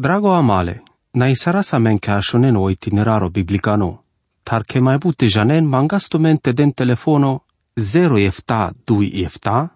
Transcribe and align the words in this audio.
Drago 0.00 0.32
amale, 0.32 0.82
na 1.12 1.26
isara 1.28 1.62
sa 1.62 1.78
men 1.78 1.98
ka 1.98 2.20
shonen 2.22 2.56
o 2.56 2.68
itineraro 2.70 3.30
biblicano, 3.34 4.04
tar 4.46 4.62
ke 4.62 4.78
mai 4.80 4.98
bute 5.02 5.26
janen 5.26 5.66
mangasto 5.66 6.20
mente 6.20 6.52
den 6.52 6.70
telefono 6.72 7.42
0 7.74 8.20
efta 8.22 8.70
2 8.86 9.24
efta, 9.26 9.74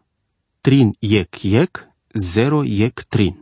trin 0.63 0.95
yek 1.01 1.45
yek, 1.45 1.89
0 2.15 2.63
yek 2.65 3.03
trin. 3.09 3.35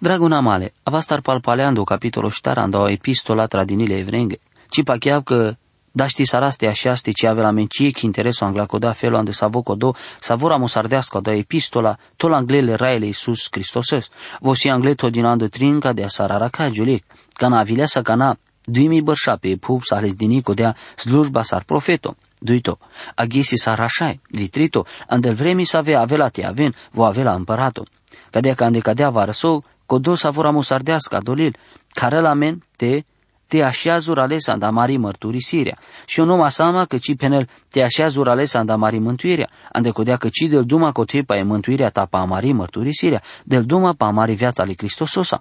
Draguna 0.00 0.42
male, 0.42 0.74
avastar 0.84 1.22
palpaleando 1.22 1.84
capitolo 1.84 2.28
ștarando 2.28 2.78
o 2.80 2.88
epistola 2.88 3.46
tradinile 3.46 3.98
evrenge, 3.98 4.38
ci 4.70 4.82
pacheav 4.82 5.22
că 5.22 5.56
daști 5.98 6.24
saraste 6.24 6.66
așaste 6.66 7.10
ci 7.10 7.24
avea 7.24 7.42
la 7.42 7.50
mencie 7.50 7.90
che 7.90 8.06
interesul 8.06 8.46
anglacoda 8.46 8.92
felo 8.92 9.16
ande 9.16 9.32
savocodo 9.32 9.94
savora 10.20 10.56
mosardească 10.56 11.20
da 11.20 11.32
epistola 11.32 11.96
tol 12.16 12.32
anglele 12.32 12.74
raele 12.74 13.06
Iisus 13.06 13.48
Hristosos. 13.50 14.08
Vosi 14.40 14.68
angleto 14.68 15.10
din 15.10 15.24
ando 15.24 15.46
trinca 15.46 15.92
de 15.92 16.04
asarara 16.04 16.48
ca 16.48 16.68
julic, 16.72 17.04
cana 17.32 17.58
avilesa 17.58 18.02
cana 18.02 18.36
duimi 18.64 19.02
bărșa 19.02 19.36
pe 19.36 19.56
pup 19.56 19.82
sa 19.82 19.96
ales 19.96 20.14
dinico 20.14 20.54
dea 20.54 20.76
slujba 20.94 21.42
sar 21.42 21.62
profeto. 21.64 22.16
Duito, 22.40 22.78
aghisi 23.14 23.56
sar 23.56 23.80
așai, 23.80 24.20
vitrito, 24.30 24.86
andel 25.08 25.34
vremi 25.34 25.64
să 25.64 25.76
avea 25.76 26.00
avela 26.00 26.28
te 26.28 26.44
aven, 26.44 26.74
vo 26.90 27.04
avela 27.04 27.34
împărato. 27.34 27.82
Cadea 28.30 28.54
ca 28.54 28.64
ande 28.64 28.78
cadea 28.78 29.10
varăsou, 29.10 29.64
codo 29.86 30.14
savora 30.14 30.50
mosardească 30.50 31.20
dolil, 31.22 31.56
care 31.94 32.20
la 32.20 32.34
men 32.34 32.64
te 32.76 33.02
te 33.48 33.62
așează 33.62 34.12
ales 34.16 34.48
andamari 34.48 34.96
mărturisirea. 34.96 35.78
Și 36.06 36.20
un 36.20 36.30
om 36.30 36.40
asama 36.40 36.84
că 36.84 36.96
ci 36.98 37.16
penel 37.16 37.48
te 37.70 37.82
așează 37.82 38.22
ales 38.26 38.54
andamari 38.54 38.98
mântuirea. 38.98 39.48
Ande 39.72 39.90
codea 39.90 40.16
că 40.16 40.28
ci 40.28 40.46
del 40.48 40.64
duma 40.64 40.92
cotepa 40.92 41.36
e 41.36 41.42
mântuirea 41.42 41.88
ta 41.88 42.06
pa 42.10 42.20
amari 42.20 42.52
mărturisirea, 42.52 43.22
del 43.44 43.64
duma 43.64 43.94
pa 43.96 44.06
amari 44.06 44.34
viața 44.34 44.64
lui 44.64 44.74
Hristososa. 44.76 45.40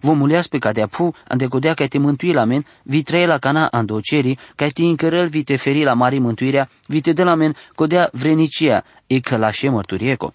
Vom 0.00 0.20
uleas 0.20 0.46
pe 0.46 0.58
cadea 0.58 0.86
pu, 0.86 1.14
ande 1.28 1.46
codea 1.46 1.74
că 1.74 1.86
te 1.86 1.98
mântui 1.98 2.32
la 2.32 2.44
men, 2.44 2.64
vi 2.82 3.02
trăie 3.02 3.26
la 3.26 3.38
cana 3.38 3.66
andoceri, 3.66 4.38
că 4.54 4.66
te 4.68 4.82
încărăl 4.82 5.28
vi 5.28 5.42
te 5.42 5.56
feri 5.56 5.82
la 5.82 5.92
mari 5.92 6.18
mântuirea, 6.18 6.68
vi 6.86 7.00
te 7.00 7.12
de 7.12 7.22
la 7.22 7.34
men, 7.34 7.54
codea 7.74 8.08
vrenicia, 8.12 8.84
e 9.06 9.20
că 9.20 9.36
la 9.36 9.50
mărturieco. 9.70 10.34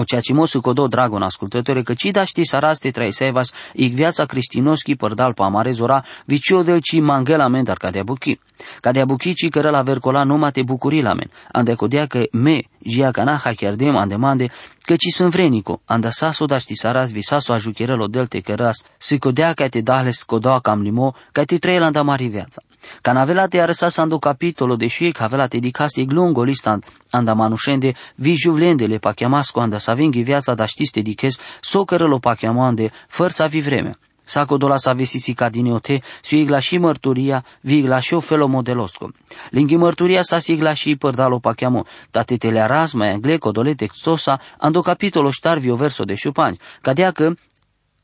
Oceacimosu 0.00 0.60
codo 0.60 0.86
dragon 0.86 1.22
ascultătore, 1.22 1.82
că 1.82 1.94
ci 1.94 2.10
da 2.10 2.24
ști 2.24 2.44
saraste 2.44 2.90
traisevas, 2.90 3.52
ig 3.72 3.94
viața 3.94 4.24
cristinoschi 4.24 4.94
părdal 4.94 5.32
pa 5.34 5.44
amare 5.44 5.70
zora, 5.70 6.04
vicio 6.24 6.62
del 6.62 6.80
ci 6.80 7.00
mangela 7.00 7.48
men 7.48 7.64
dar 7.64 7.76
cadea 7.76 8.02
buchi. 8.02 8.38
Cadea 8.80 9.04
buchi 9.04 9.34
ci 9.34 9.48
cără 9.48 9.70
la 9.70 9.82
vercola 9.82 10.22
numai 10.22 10.50
te 10.50 10.62
bucuri 10.62 11.00
la 11.00 11.14
men. 11.14 11.30
Ande 11.52 11.74
codea 11.74 12.06
că 12.06 12.20
me, 12.32 12.60
jia 12.84 13.10
cana 13.10 13.36
ha 13.36 13.50
chiardem 13.52 13.96
andemande, 13.96 14.50
că 14.82 14.94
ci 14.96 15.10
sunt 15.14 15.30
vrenico, 15.30 15.80
anda 15.84 16.10
saso 16.10 16.44
da 16.44 16.58
ști 16.58 16.74
saras 16.74 17.10
vi 17.12 17.22
saso 17.22 17.52
ajucherelo 17.52 18.06
del 18.06 18.26
te 18.26 18.40
căras, 18.40 18.84
si 18.98 19.18
codea 19.18 19.52
ca 19.52 19.68
te 19.68 19.80
dahles 19.80 20.22
codoa 20.22 20.60
cam 20.60 20.82
limo, 20.82 21.14
ca 21.32 21.42
te 21.42 21.58
trei 21.58 21.78
la 21.78 22.02
mari 22.02 22.26
viața. 22.26 22.67
Canavelate 23.02 23.60
arăsasando 23.60 24.18
capitolo 24.18 24.76
de 24.76 24.86
și 24.86 25.10
cavelate 25.10 25.58
di 25.58 25.70
casi 25.70 26.04
glungo 26.04 26.42
listant 26.42 26.86
anda 27.10 27.32
manușende 27.32 27.92
vi 28.14 28.34
juvlendele 28.34 28.98
pachiamasco 28.98 29.60
anda 29.60 29.78
sa 29.78 29.92
vinghi 29.92 30.22
viața 30.22 30.54
da 30.54 30.64
știste 30.64 31.00
di 31.00 31.14
ches 31.14 31.38
socărălo 31.60 32.18
pachiamande 32.18 32.90
făr 33.08 33.30
sa 33.30 33.46
vi 33.46 33.60
vreme. 33.60 33.98
Saco 34.28 34.56
dola 34.56 34.76
sa 34.76 34.92
vesisi 34.92 35.32
ca 35.32 35.48
din 35.48 35.72
ote, 35.72 36.02
su 36.22 36.36
igla 36.36 36.58
și 36.58 36.78
mărturia, 36.78 37.44
vi 37.60 37.76
igla 37.76 37.98
și 37.98 38.14
o 38.14 38.20
felo 38.20 38.46
modelosco. 38.46 39.10
Linghi 39.50 39.76
mărturia 39.76 40.22
sa 40.22 40.38
sigla 40.38 40.72
și 40.72 40.96
părdalo 40.96 41.38
pachiamo, 41.38 41.84
tate 42.10 42.36
te 42.36 42.50
le 42.50 42.60
aras 42.60 42.92
mai 42.92 43.12
angleco 43.12 43.50
dole 43.50 43.74
textosa, 43.74 44.40
ando 44.58 44.80
capitolo 44.80 45.30
ștarvi 45.30 45.70
o 45.70 45.76
verso 45.76 46.04
de 46.04 46.14
șupani, 46.14 46.58
cadea 46.80 47.10
că 47.10 47.34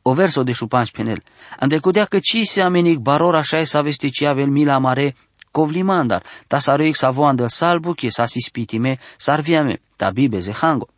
o 0.06 0.12
verso 0.12 0.42
de 0.42 0.52
șupanci 0.52 0.90
penel. 0.90 1.22
Andecudea 1.58 2.04
că 2.04 2.18
ci 2.18 2.44
se 2.44 2.62
amenic 2.62 2.98
baror 2.98 3.34
așa 3.34 3.58
e 3.58 3.64
să 3.64 3.82
vesti 3.82 4.10
ci 4.10 4.22
avel 4.22 4.48
mila 4.48 4.78
mare 4.78 5.16
kovlimandar, 5.50 6.22
ta 6.46 6.58
saruic 6.58 6.94
sa 6.94 7.10
voandă 7.10 7.46
salbuche 7.46 8.08
sa 8.08 8.24
sispitime 8.24 8.98
sarviame, 9.16 9.80
ta 9.96 10.10
bibe 10.10 10.38
zehango. 10.38 10.88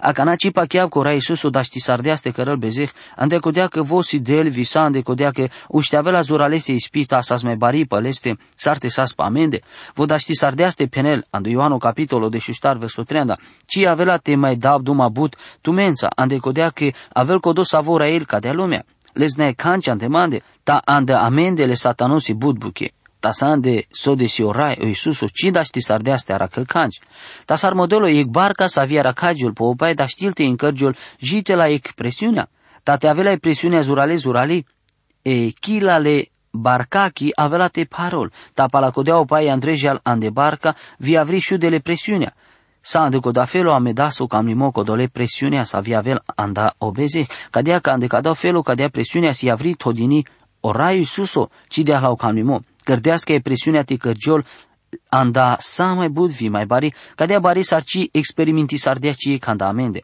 Akana 0.00 0.36
cipa 0.36 0.64
chiav 0.66 0.88
cora 0.88 1.12
Iisusu 1.12 1.48
daști 1.48 1.80
sardeaste 1.80 2.30
cărăl 2.30 2.56
bezeh, 2.56 2.90
ande 3.16 3.38
codea 3.38 3.66
că 3.66 3.82
vosi 3.82 4.18
del 4.18 4.48
visa 4.48 4.80
ande 4.80 5.00
codea 5.00 5.30
că 5.30 5.48
ușteavela 5.68 6.20
zuralese 6.20 6.72
ispita 6.72 7.20
sas 7.20 7.42
mai 7.42 7.56
bari 7.56 7.86
păleste, 7.86 8.38
sarte 8.54 8.88
sas 8.88 9.12
pamende, 9.12 9.60
vo 9.94 10.04
daști 10.04 10.34
sardeaste 10.34 10.86
penel, 10.86 11.26
ande 11.30 11.50
Ioano 11.50 11.78
capitolo 11.78 12.28
de 12.28 12.38
șuștar 12.38 12.76
verso 12.76 13.02
30, 13.02 13.38
ci 13.66 13.84
avela 13.84 14.16
te 14.16 14.36
mai 14.36 14.56
dab 14.56 14.82
duma 14.82 15.08
but 15.08 15.36
tu 15.60 15.70
mensa, 15.70 16.08
ande 16.14 16.36
codea 16.36 16.68
că 16.68 16.90
avel 17.12 17.40
codo 17.40 17.62
savora 17.62 18.08
el 18.08 18.24
ca 18.24 18.38
de 18.38 18.50
lumea. 18.50 18.84
Les 19.12 19.36
ne 19.36 19.52
canci 19.52 20.08
mande, 20.08 20.42
ta 20.62 20.80
ande 20.84 21.12
amendele 21.12 21.74
satanosi 21.74 22.34
budbuche 22.34 22.92
tasande 23.28 23.86
so 23.90 24.14
de 24.14 24.26
si 24.26 24.42
orai 24.42 24.76
o 24.80 24.86
Iisuso 24.86 25.26
ci 25.28 25.50
da 25.50 25.62
ști 25.62 25.80
sar 25.80 26.00
de 26.00 26.12
astea 26.12 26.36
racălcanci. 26.36 27.00
Tasar 27.44 27.72
modelo 27.74 28.08
e 28.08 28.24
barca 28.24 28.66
să 28.66 28.80
avia 28.80 29.02
racagiul 29.02 29.52
po 29.52 29.64
opai 29.64 29.94
da 29.94 30.06
știlte 30.06 30.44
încărgiul 30.44 30.96
jite 31.18 31.54
la 31.54 31.68
ec 31.68 31.92
presiunea. 31.92 32.48
Ta 32.82 32.96
te 32.96 33.08
avea 33.08 33.36
presiunea 33.40 33.80
zurale 33.80 34.16
zurali. 34.16 34.66
E 35.22 35.48
chila 35.48 35.98
le 35.98 36.28
barcachi 36.50 37.30
avea 37.34 37.68
te 37.68 37.84
parol. 37.84 38.32
Ta 38.54 38.66
pala 38.66 38.90
codea 38.90 39.18
opai 39.18 39.48
andrejal 39.48 40.00
ande 40.02 40.30
barca 40.30 40.74
vi 40.98 41.16
avri 41.16 41.38
șu 41.38 41.56
de 41.56 41.68
le 41.68 41.78
presiunea. 41.78 42.34
Sa 42.80 43.00
ande 43.00 43.18
coda 43.18 43.44
felo 43.44 43.72
a 43.72 43.78
medaso 43.78 44.26
cam 44.26 44.46
limo 44.46 44.70
codole 44.70 45.08
presiunea 45.08 45.64
sa 45.64 45.80
vi 45.80 45.94
avel 45.94 46.22
anda 46.34 46.74
obeze. 46.78 47.26
Cadea 47.50 47.78
ca 47.78 47.92
ande 47.92 48.06
cada 48.06 48.32
felo 48.32 48.62
cadea 48.62 48.88
presiunea 48.88 49.32
si 49.32 49.50
avri 49.50 49.74
todini 49.74 50.24
oraiu 50.60 51.04
suso 51.04 51.50
ci 51.68 51.82
de 51.82 51.92
la 51.92 52.14
cam 52.16 52.34
limo 52.34 52.62
gărdească 52.88 53.32
e 53.32 53.40
presiunea 53.40 53.82
ti 53.82 53.96
cărgiol 53.96 54.44
anda 55.08 55.56
sa 55.58 55.92
mai 55.92 56.08
bud 56.08 56.30
vi 56.30 56.48
mai 56.48 56.66
bari, 56.66 56.94
cadea 57.14 57.38
bari 57.38 57.62
sarci 57.62 58.08
experimenti 58.12 58.76
sardia 58.76 59.12
ci 59.12 59.38
canda 59.38 59.66
amende. 59.66 60.00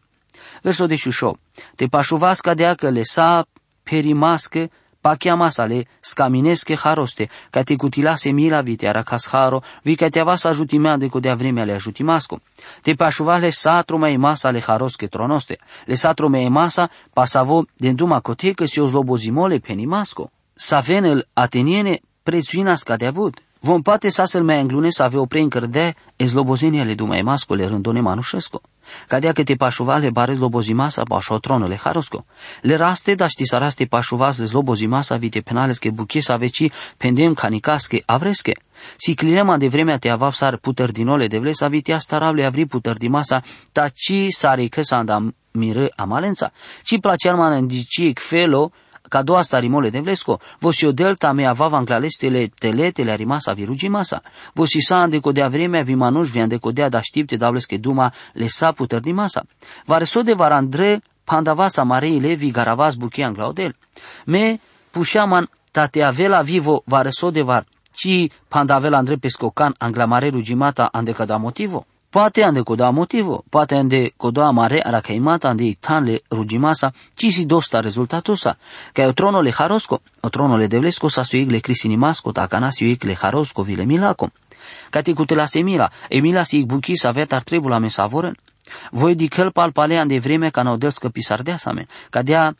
Verso 0.61 0.85
de 0.85 0.95
șușo, 0.95 1.37
te 1.75 1.85
pașuvas 1.85 2.39
cadea 2.39 2.73
că 2.73 2.89
le 2.89 3.03
sa 3.03 3.45
perimască 3.83 4.69
pa 5.01 5.15
chiamasale 5.15 5.87
scaminesche 5.99 6.75
haroste, 6.75 7.29
ca 7.49 7.61
te 7.63 7.75
cutilase 7.75 8.29
mila 8.31 8.61
vite 8.61 8.87
aracas 8.87 9.27
haro, 9.31 9.61
vi 9.83 9.95
ca 9.95 10.09
te 10.09 10.19
avas 10.19 10.43
ajutimea 10.43 10.97
de 10.97 11.07
codea 11.07 11.35
vremea 11.35 11.63
le 11.63 11.73
ajutimasco. 11.73 12.39
Te 12.81 12.93
pașuvale 12.93 13.49
satru 13.49 13.97
mai 13.97 14.17
masa 14.17 14.49
le 14.49 14.61
harosche 14.67 15.07
tronoste, 15.07 15.57
le 15.85 15.95
satru 15.95 16.29
mai 16.29 16.47
masa 16.49 16.89
pasavo 17.13 17.65
de 17.77 17.91
duma 17.91 18.19
cotecă 18.19 18.65
si 18.65 18.79
o 18.79 18.85
zlobozimole 18.85 19.57
penimasco. 19.57 20.31
Savenel 20.53 21.27
ateniene 21.33 21.99
prețuina 22.25 22.75
scade 22.75 23.05
avut. 23.05 23.39
Vom 23.59 23.81
poate 23.81 24.09
sa 24.09 24.25
să-l 24.25 24.43
mai 24.43 24.61
înglune 24.61 24.89
să 24.89 25.03
avea 25.03 25.19
o 25.19 25.25
preincărde 25.25 25.95
e 26.15 26.25
zlobozeniale 26.25 26.93
dumai 26.93 27.21
mascole 27.21 27.65
rândone 27.65 28.01
manușesco. 28.01 28.61
Cadea 29.07 29.31
că 29.31 29.43
te 29.43 29.55
pașuvale 29.55 30.09
bare 30.09 30.33
zlobozimasa 30.33 31.03
pașo 31.03 31.37
tronule 31.37 31.77
harosco. 31.83 32.25
Le 32.61 32.75
raste 32.75 33.15
da 33.15 33.27
ști 33.27 33.45
să 33.45 33.57
raste 33.57 33.85
pașuvas 33.85 34.37
de 34.37 34.45
zlobozimasa 34.45 35.15
vite 35.15 35.39
penalesche 35.39 35.89
buche 35.89 36.19
să 36.19 36.35
veci 36.39 36.71
pendem 36.97 37.33
canicasche 37.33 38.03
avresche. 38.05 38.51
Si 38.97 39.13
clinema 39.13 39.57
de 39.57 39.67
vremea 39.67 39.97
te 39.97 40.09
avav 40.09 40.33
sar 40.33 40.57
puter 40.57 40.91
dinole 40.91 41.27
de 41.27 41.37
vles 41.37 41.61
avitea 41.61 41.99
starable 41.99 42.45
avri 42.45 42.65
puter 42.65 42.97
di 42.97 43.07
masa 43.07 43.41
ta 43.71 43.87
ci 43.87 44.27
sare 44.29 44.67
că 44.67 44.81
sa 44.81 44.97
andam 44.97 45.35
mire 45.51 45.91
amalența. 45.95 46.51
Ci 46.83 46.99
placear 46.99 47.35
man 47.35 47.67
felo 48.13 48.71
ca 49.09 49.21
doua 49.21 49.41
starimole 49.41 49.89
de 49.89 49.99
vlesco, 49.99 50.39
vosi 50.59 50.85
o 50.85 50.91
delta 50.91 51.31
mea 51.31 51.53
vava 51.53 51.77
anclalestele 51.77 52.47
teletele 52.47 53.11
a 53.11 53.15
rimasa 53.15 53.53
virugimasa, 53.53 54.21
vosi 54.53 54.81
sa 54.81 55.01
andecodea 55.01 55.47
vremea 55.47 55.81
vimanuș 55.81 56.29
vi 56.29 56.39
andecodea 56.39 56.89
da 56.89 57.01
știpte 57.01 57.37
davlesche 57.37 57.77
duma 57.77 58.13
le 58.33 58.47
sa 58.47 58.71
puter 58.71 58.99
di 58.99 59.11
masa. 59.11 59.45
Vareso 59.85 60.21
de 60.21 60.33
varandre 60.33 61.01
pandavasa 61.23 61.83
marei 61.83 62.19
levi 62.19 62.51
garavas 62.51 62.95
buche 62.95 63.23
anglaudel. 63.23 63.75
Me 64.25 64.59
pușaman 64.91 65.49
tate 65.71 66.03
avela 66.03 66.41
vivo 66.41 66.83
vareso 66.85 67.31
de 67.31 67.41
var, 67.41 67.65
ci 67.93 68.31
pandavela 68.47 68.97
andre 68.97 69.15
pescocan 69.15 69.73
anglamare 69.77 70.29
rugimata 70.29 70.89
andecada 70.91 71.37
motivo. 71.37 71.85
Poate 72.15 72.43
ande 72.43 72.63
coda 72.63 72.91
motivo, 72.91 73.43
poate 73.49 73.75
ande 73.75 74.13
coda 74.15 74.49
mare 74.53 74.79
aracaimata 74.79 75.49
ande 75.49 75.65
ictanle 75.65 76.21
rugimasa, 76.29 76.93
ci 77.13 77.29
si 77.29 77.45
dosta 77.45 77.81
rezultatosa, 77.81 78.55
ca 78.93 79.05
o 79.05 79.13
trono 79.13 79.41
le 79.41 79.51
jarosco, 79.51 79.99
o 80.21 80.29
trono 80.29 80.55
le 80.55 80.69
devlesco 80.69 81.09
sa 81.09 81.25
su 81.25 81.35
igle 81.35 81.59
crisinimasco, 81.59 82.31
ta 82.31 82.47
cana 82.47 82.71
su 82.71 82.85
igle 82.85 83.15
jarosco 83.15 83.63
vile 83.63 83.85
milaco. 83.85 84.29
Ca 84.89 85.01
te 85.01 85.13
cutela 85.13 85.45
semila, 85.45 85.91
emila 86.07 86.45
si 86.45 86.63
buchi 86.63 86.95
sa 86.95 87.11
vet 87.11 87.33
ar 87.33 87.43
trebula 87.43 87.79
me 87.79 87.89
savoren. 87.89 88.33
Voi 88.91 89.15
di 89.15 89.27
căl 89.27 89.51
pal 89.51 89.73
palean 89.73 90.07
de 90.07 90.19
vreme 90.19 90.51
ca 90.51 90.63
n-au 90.63 90.77
del 90.77 90.91
scăpi 90.91 91.21
sardeasame, 91.21 91.87
ca 92.09 92.21
dea 92.21 92.55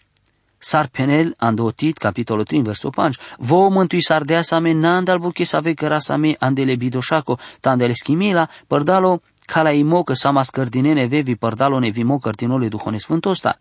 sar 0.57 0.87
penel 0.87 1.33
andotit 1.37 1.97
capitolul 1.97 2.43
3 2.43 2.61
versul 2.61 2.91
5 2.91 3.17
vo 3.37 3.69
mântui 3.69 4.01
sardeasame 4.01 4.73
n-andal 4.73 5.19
buchi 5.19 5.45
sa 5.45 5.59
ve 5.59 5.73
cărasame 5.73 6.35
andele 6.39 6.75
bidoșaco, 6.75 7.39
tandele 7.61 7.93
schimila, 7.93 8.49
părdalo 8.67 9.21
Kala 9.45 9.71
imo 9.71 10.03
că 10.03 10.13
sama 10.13 10.43
scărdinene 10.43 11.05
vevi 11.05 11.35
părdalo 11.35 11.79
ne 11.79 11.89
vimo 11.89 12.17
cărtinole 12.17 12.67
duhone 12.67 12.97
sfântosta. 12.97 13.57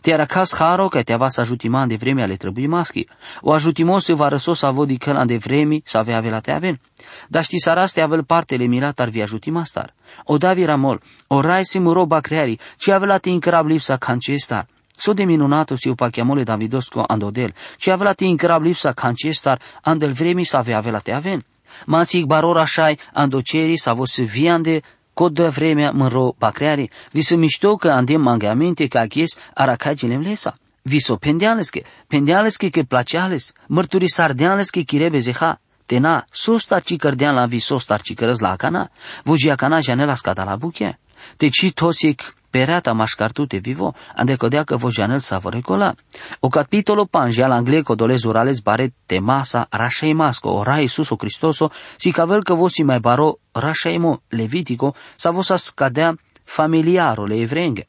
Te 0.00 0.10
era 0.10 0.24
cas 0.24 0.54
haro 0.54 0.88
că 0.88 1.02
te 1.02 1.12
avea 1.12 1.28
să 1.28 1.40
ajutiman 1.40 1.88
de 1.88 1.94
vreme 1.94 2.22
ale 2.22 2.36
trebuie 2.36 2.66
maschi. 2.66 3.06
O 3.40 3.52
ajutimos 3.52 4.04
se 4.04 4.12
va 4.12 4.28
răsos 4.28 4.58
să 4.58 4.70
vodi 4.72 4.96
că 4.96 5.22
de 5.26 5.36
vremi 5.36 5.82
să 5.84 5.98
avea 5.98 6.16
avea 6.16 6.40
te 6.40 6.52
avel. 6.52 6.80
Dar 7.28 7.44
știi 7.44 7.60
să 7.60 7.90
te 7.94 8.00
avel 8.00 8.24
partele 8.24 8.64
mirat 8.64 9.00
ar 9.00 9.08
vi 9.08 9.22
ajutima 9.22 9.64
star. 9.64 9.94
O 10.24 10.36
davi 10.36 10.64
ramol, 10.64 11.00
o 11.26 11.40
rai 11.40 11.64
si 11.64 11.78
muro 11.78 12.06
creari, 12.06 12.58
ci 12.78 12.88
avea 12.88 13.18
te 13.18 13.28
incrab 13.28 13.66
lipsa 13.66 13.98
star. 14.36 14.66
So 14.98 15.12
de 15.12 15.24
minunato 15.24 15.76
si 15.76 15.88
upa 15.88 16.08
chiamole 16.08 16.42
Davidosco 16.42 17.04
andodel, 17.06 17.54
ci 17.76 17.88
avea 17.88 18.12
te 18.12 18.24
incrab 18.24 18.62
lipsa 18.62 18.94
star, 19.30 19.60
andel 19.82 20.12
vremi 20.12 20.44
să 20.44 20.56
avea 20.56 20.76
avea 20.76 20.98
te 20.98 21.12
aven. 21.12 21.44
Masig 21.86 22.24
baror 22.24 22.58
așai 22.58 22.98
andoceri 23.12 23.76
să 23.76 23.92
vos 23.92 24.18
viande 24.20 24.80
Cod 25.16 25.34
de 25.34 25.48
vremea 25.48 25.90
măro 25.90 26.34
bacreare, 26.38 26.90
vi 27.10 27.20
se 27.20 27.36
mișto 27.36 27.76
că 27.76 27.88
andem 27.88 28.20
mangamente 28.20 28.86
ca 28.86 29.06
ghes 29.06 29.38
aracagilem 29.54 30.20
lesa. 30.20 30.56
Vi 30.82 30.98
so 30.98 31.16
pendealeske, 31.16 31.82
pendealeske 32.06 32.68
ke 32.68 32.82
placeales, 32.82 33.52
mărturi 33.66 34.08
sardealeske 34.08 34.82
kirebe 34.82 35.18
zeha. 35.18 35.60
Tena, 35.86 36.24
sostar 36.30 36.82
ci 36.82 36.96
cărdean 36.96 37.34
la 37.34 37.46
vi 37.46 37.58
sostar 37.58 38.00
ci 38.00 38.14
cărăz 38.14 38.38
la 38.38 38.56
cana, 38.56 38.90
vujia 42.56 42.80
cana 42.80 43.04
janela 43.04 43.06
scata 43.06 43.42
la 43.42 43.54
buche. 43.54 43.54
Te 43.56 43.56
ci 43.56 43.56
tosic 43.56 43.56
perata 43.56 43.56
mașcartute 43.56 43.58
vivo, 43.58 43.94
ande 44.14 44.36
codea 44.36 44.64
că 44.64 44.76
vojanel 44.76 45.18
sa 45.18 45.40
recola. 45.44 45.94
O 46.40 46.48
capitolo 46.48 47.04
panja 47.04 47.46
la 47.46 47.54
angle 47.54 47.82
codolez 47.82 48.24
orales 48.24 48.60
bare 48.60 48.94
temasa 49.06 49.66
rașei 49.70 50.12
masco, 50.12 50.50
ora 50.50 50.80
Iisuso 50.80 51.16
Cristoso, 51.16 51.70
si 51.96 52.10
cavel 52.10 52.42
că 52.42 52.54
vosi 52.54 52.82
mai 52.82 53.00
baro 53.00 53.38
rașeimo 53.52 54.22
levitico, 54.28 54.94
sa 55.16 55.30
vosa 55.30 55.56
scadea 55.56 56.16
familiaro 56.44 57.26
le 57.26 57.36
evrenghe. 57.36 57.86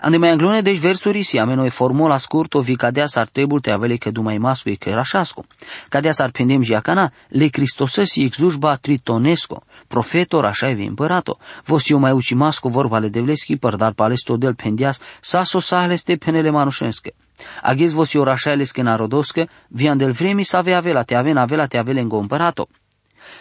Ande 0.00 0.16
mai 0.16 0.30
anglone 0.30 0.62
deci 0.62 0.78
versuri 0.78 1.22
si 1.22 1.38
ameno 1.38 1.64
e 1.64 1.68
formula 1.68 2.18
scurto 2.18 2.60
vi 2.60 2.76
cadea 2.76 3.06
sar 3.06 3.28
trebul 3.28 3.60
te 3.60 3.70
avele 3.70 3.96
că 3.96 4.10
dumai 4.10 4.38
masu 4.38 4.68
e 4.68 4.74
că 4.74 4.90
rașasco. 4.90 5.44
Cadea 5.88 6.12
sar 6.12 6.30
pendem 6.30 6.62
jiacana 6.62 7.12
le 7.28 7.46
cristosesi 7.46 8.22
exujba 8.22 8.76
tritonesco. 8.76 9.62
Profetor 9.86 10.44
așa 10.44 10.68
e 10.68 10.86
împărato. 10.86 11.38
Vos 11.64 11.88
eu 11.88 11.98
mai 11.98 12.12
uci 12.12 12.32
masco 12.32 12.68
vorbale 12.68 13.08
de 13.08 13.20
vleschi 13.20 13.56
părdar 13.56 13.92
palesto 13.92 14.36
del 14.36 14.54
pendias 14.54 15.00
saso 15.20 15.58
saleste 15.58 16.16
penele 16.16 16.50
manușenske. 16.50 17.14
Aghez 17.62 17.92
vos 17.92 18.14
eu 18.14 18.22
rașaelesche 18.22 18.82
narodosche, 18.82 19.48
vian 19.68 19.96
del 19.96 20.12
vremi 20.12 20.44
să 20.44 20.56
avea 20.56 20.76
avela 20.76 21.02
te 21.02 21.14
avea 21.14 21.40
avela 21.40 21.66
te 21.66 21.78
avele 21.78 22.00
îngo 22.00 22.16
împărato. 22.16 22.68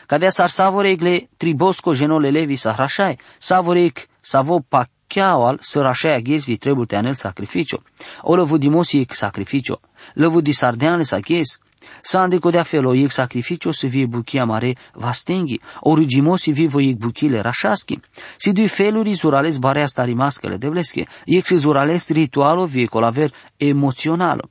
Cadea 0.06 0.30
sar 0.30 0.50
savoregle 0.50 1.30
tribosco 1.38 1.94
genole 1.94 2.30
levi 2.30 2.56
sa 2.56 2.72
hrașai, 2.74 3.20
savorec 3.38 3.98
savo 4.22 4.60
pac 4.60 4.90
chiawal 5.14 5.58
să 5.62 5.82
rașaia 5.82 6.20
ghezvi 6.20 6.58
trebuie 6.58 6.86
te 6.86 6.96
anel 6.96 7.14
sacrificiu. 7.14 7.84
O 8.22 8.36
lăvu 8.36 8.58
dimosi 8.58 8.98
ec 8.98 9.14
sacrificiu. 9.14 9.80
Lăvu 10.14 10.42
di 10.42 10.52
sardeane 10.52 11.04
sa 11.04 11.20
ghez. 11.20 11.60
Sa 12.02 12.22
ande 12.22 12.38
codea 12.38 12.64
felo 12.64 12.94
ec 12.94 13.12
sacrificiu 13.12 13.72
să 13.72 13.88
vie 13.88 14.06
buchia 14.06 14.46
mare 14.46 14.76
vastenghi. 14.94 15.60
Origimosi 15.80 16.52
vivo 16.52 16.80
ec 16.80 16.96
buchile 16.96 17.40
rașaschi. 17.40 18.00
Si 18.38 18.52
dui 18.52 18.68
feluri 18.68 19.14
zurales 19.14 19.58
barea 19.58 19.86
stari 19.86 20.14
mascele 20.14 20.58
de 20.58 20.70
blesche. 20.70 21.08
Ec 21.26 21.46
se 21.46 21.56
zurales 21.56 22.10
ritualo 22.10 22.66
vie 22.66 22.86
colaver 22.86 23.34
emoționalo. 23.58 24.50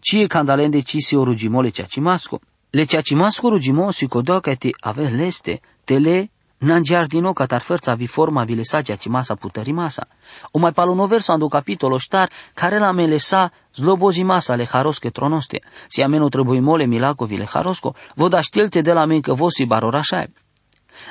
Cie 0.00 0.26
candalen 0.26 0.70
decisi 0.70 1.14
orugimole 1.14 1.68
ceacimasco. 1.68 2.40
Le 2.70 2.84
ceacimasco 2.84 3.48
rugimosi 3.48 4.06
codoa 4.06 4.40
ca 4.40 4.54
te 4.54 4.70
ave 4.80 5.08
leste, 5.08 5.60
tele 5.84 6.30
Nan 6.58 6.82
giardino 6.82 7.32
catar 7.32 7.60
forța 7.60 7.94
vi 7.94 8.06
forma 8.06 8.44
vi 8.44 8.54
lesa 8.54 8.80
ci 8.82 9.06
masa 9.06 9.34
putări 9.34 9.72
masa. 9.72 10.08
O 10.50 10.58
mai 10.58 10.72
palo 10.72 10.94
no 10.94 11.06
verso 11.06 11.32
ando 11.32 11.48
capitolo 11.48 11.98
star 11.98 12.30
care 12.54 12.78
la 12.78 12.92
me 12.92 13.06
lesa 13.06 13.52
zlobozi 13.74 14.22
masa 14.22 14.54
le 14.54 14.66
harosche 14.72 15.10
tronoste. 15.10 15.62
Si 15.88 16.02
ameno 16.02 16.28
trebuie 16.28 16.60
mole 16.60 16.86
milaco 16.86 17.24
vi 17.24 17.36
le 17.36 17.46
harosco, 17.52 17.94
voda 18.14 18.40
știelte 18.40 18.80
de 18.80 18.92
la 18.92 19.04
men 19.04 19.20
că 19.20 19.34
vosi 19.34 19.64
barorașai. 19.64 20.32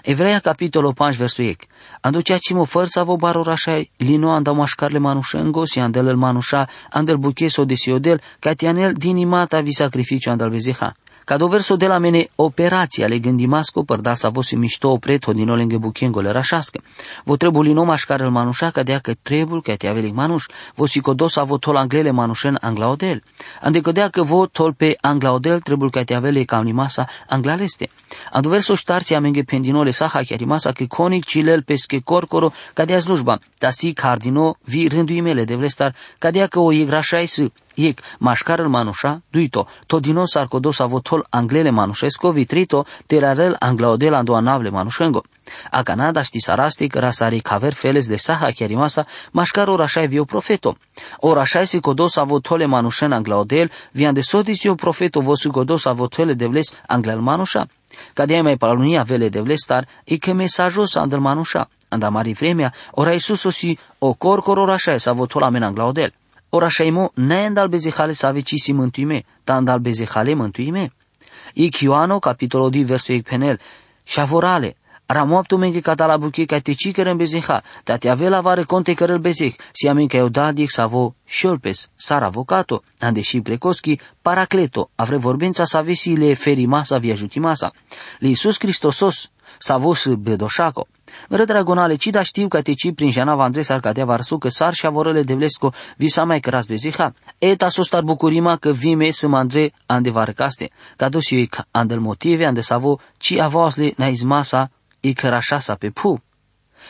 Evreia 0.02 0.40
capitolo 0.40 0.94
5 0.94 1.16
verso 1.16 1.42
ec. 1.42 1.64
Ando 2.02 2.20
mo 2.54 2.66
forța 2.66 3.04
vo 3.04 3.16
barorașai, 3.16 3.92
lino 3.98 4.32
anda 4.32 4.52
mașcarle 4.52 5.00
manușengo, 5.00 5.66
si 5.66 5.80
andel 5.80 6.08
el 6.08 6.18
manușa, 6.18 6.68
andel 6.90 7.18
bucheso 7.18 7.66
de 7.66 7.74
siodel, 7.74 8.22
catianel 8.40 8.94
din 8.94 9.18
imata 9.18 9.62
vi 9.62 9.72
sacrificiu 9.72 10.32
andal 10.32 10.50
vezeha. 10.50 10.96
Cado 11.28 11.50
verso 11.50 11.76
de 11.76 11.88
la 11.88 11.98
mene 11.98 12.30
operația 12.36 13.08
le 13.08 13.20
gândimasco 13.20 13.84
părda 13.84 14.14
sa 14.14 14.30
vosi 14.30 14.56
mișto 14.56 14.90
opret 14.90 15.26
hodino 15.26 15.56
lenge 15.56 15.78
buchengo 15.78 16.22
le 16.22 16.32
rașască. 16.32 16.82
Vo 17.24 17.36
trebu 17.36 17.62
lino 17.62 17.84
mașcar 17.84 18.22
el 18.22 18.30
manușa 18.30 18.70
ca 18.70 18.84
dea 18.84 19.00
că 19.00 19.14
trebul 19.22 19.62
că 19.62 19.76
te 19.76 19.88
aveli 19.88 20.12
manuș. 20.12 20.46
Vo 20.76 20.86
si 20.86 21.00
codos 21.00 21.36
avo 21.36 21.58
tol 21.58 21.76
anglele 21.76 22.12
manușen 22.12 22.58
anglaodel. 22.62 23.24
Ande 23.62 23.82
că 23.82 23.92
dea 23.92 24.10
că 24.10 24.24
vo 24.24 24.46
tol 24.46 24.74
pe 24.74 24.98
anglaodel 25.02 25.60
trebul 25.60 25.90
că 25.90 26.04
te 26.04 26.14
aveli 26.14 26.46
masa 26.72 27.08
anglaleste. 27.28 27.90
Ando 28.32 28.50
verso 28.50 28.76
ștarți 28.76 29.14
amenge 29.14 29.44
pendinole 29.44 29.92
saha 29.92 30.22
chiarimasa 30.28 30.72
că 30.72 30.86
conic 30.88 31.26
cilel 31.26 31.64
pesche 31.64 32.00
corcoro 32.00 32.52
ca 32.74 32.86
dea 32.86 33.00
slujba. 33.00 33.40
si 33.70 33.94
cardino 33.94 34.58
vi 34.64 34.88
rânduimele 34.88 35.44
de 35.44 35.56
vlestar 35.56 35.96
ca 36.18 36.32
dea 36.32 36.48
că 36.48 36.60
o 36.60 36.72
igrașai 36.72 37.26
să 37.26 37.52
Iec, 37.80 38.00
mașcarul 38.18 38.68
manușa, 38.68 39.22
duito, 39.30 39.68
todino 39.86 40.26
sarcodos 40.26 40.80
avotol 40.80 41.26
anglele 41.30 41.70
manușesco 41.70 42.32
vitrito, 42.32 42.86
terarel 43.06 43.56
anglaodel 43.60 44.14
ando 44.14 44.40
navle 44.40 44.70
manușengo. 44.70 45.24
A 45.72 45.82
Canada 45.82 46.22
ști 46.22 46.40
sarastic 46.40 46.96
rasari 46.96 47.40
caver 47.40 47.74
feles 47.74 48.08
de 48.08 48.16
saha 48.16 48.48
chiarimasa, 48.56 49.06
mașcar 49.32 49.68
orașai 49.68 50.08
vio 50.08 50.24
profeto. 50.24 50.78
Orașai 51.20 51.68
si 51.68 51.80
codos 51.80 52.16
avotole 52.16 52.66
manușen 52.66 53.12
anglaodel, 53.12 53.72
vian 53.92 54.14
de 54.14 54.22
sodis 54.22 54.64
eu 54.64 54.76
profeto 54.76 55.20
vosu 55.20 55.52
codos 55.52 55.86
avotole 55.86 56.34
de 56.34 56.46
vles 56.46 56.74
anglel 56.88 57.20
manușa. 57.20 57.68
Cadea 58.14 58.42
mai 58.42 58.58
palunia 58.58 59.04
vele 59.04 59.30
de 59.30 59.40
vlestar, 59.40 59.88
e 60.04 60.18
că 60.18 60.34
mesajos 60.34 60.96
andel 60.96 61.20
manușa. 61.20 61.70
Anda 61.90 62.10
mari 62.10 62.34
vremea, 62.34 62.74
ora 62.92 63.12
Iisus 63.12 63.44
o 63.44 63.50
si 63.50 63.78
o 64.00 64.14
corcor 64.14 64.58
orașai 64.58 65.00
sa 65.00 65.14
votola 66.58 66.66
men 66.66 66.66
anglaodel. 66.66 66.66
Ora 66.66 66.70
shaimo 66.70 67.12
ne 67.16 67.46
andal 67.46 67.70
bezehale 67.70 68.14
savecisi 68.14 68.74
mântuime, 68.74 69.26
ta 69.44 69.56
andal 69.56 69.80
bezehale 69.80 70.36
mântuime. 70.36 70.92
Ik 71.54 71.82
Ioano, 71.82 72.20
capitolul 72.20 72.70
2, 72.70 72.84
versul 72.84 73.16
ik 73.16 73.24
penel, 73.24 73.60
shavorale, 74.04 74.76
Ramoaptu 75.10 75.58
menge 75.58 75.82
la 75.84 76.18
buche 76.18 76.46
ca 76.46 76.60
te 76.60 76.74
ci 76.74 76.92
cărăm 76.92 77.18
bezeha, 77.18 77.64
ta 77.84 77.98
te 77.98 78.10
avea 78.10 78.30
la 78.30 78.42
vare 78.42 78.64
conte 78.64 78.94
cărăl 78.94 79.20
bezeh, 79.20 79.56
si 79.72 79.88
amin 79.88 80.08
ca 80.08 80.18
eu 80.18 80.30
da 80.30 80.52
dic 80.52 80.70
savo 80.70 81.16
șolpes, 81.26 81.90
sar 81.96 82.24
avocato, 82.24 82.84
ande 83.00 83.22
și 83.22 83.42
plecoschi, 83.42 84.00
paracleto, 84.22 84.90
avre 84.96 85.18
vorbența 85.18 85.66
să 85.66 85.78
avesi 85.78 86.16
le 86.16 86.34
feri 86.34 86.66
masa 86.66 86.98
via 86.98 87.16
juti 87.16 87.40
masa. 87.40 87.72
Le 88.20 88.28
Iisus 88.28 88.58
Hristosos, 88.60 89.32
savos 89.58 90.08
bedoșaco, 90.08 90.88
Mără 91.30 91.46
dragonale, 91.46 91.96
ci 91.96 92.08
da 92.08 92.22
știu 92.22 92.48
că 92.48 92.62
te 92.62 92.74
ci 92.74 92.94
prin 92.96 93.12
janava 93.12 93.44
Andres 93.44 93.70
Arcadea 93.70 94.06
Varsu, 94.06 94.38
că 94.38 94.50
sar 94.50 94.74
și 94.74 94.86
avorele 94.86 95.24
de 95.24 95.34
vlesco 95.34 95.74
visa 95.98 96.24
mai 96.24 96.40
căras 96.40 96.66
beziha. 96.66 97.14
Eta 97.38 97.68
sostar 97.70 98.04
bucurima 98.04 98.56
că 98.56 98.72
vime 98.72 99.12
să 99.12 99.28
mă 99.28 99.38
andre 99.38 99.72
ande 99.86 100.10
varcaste. 100.10 100.70
Ca 100.96 101.10
dos 101.10 101.32
eu 101.32 101.46
andel 101.72 102.00
motive 102.00 102.46
ande 102.46 102.62
savo, 102.62 103.00
ci 103.18 103.32
avosle 103.32 103.94
na 103.96 104.08
izmasa 104.08 104.72
i 105.00 105.14
cărașasa 105.14 105.76
pe 105.76 105.90
pu. 105.90 106.22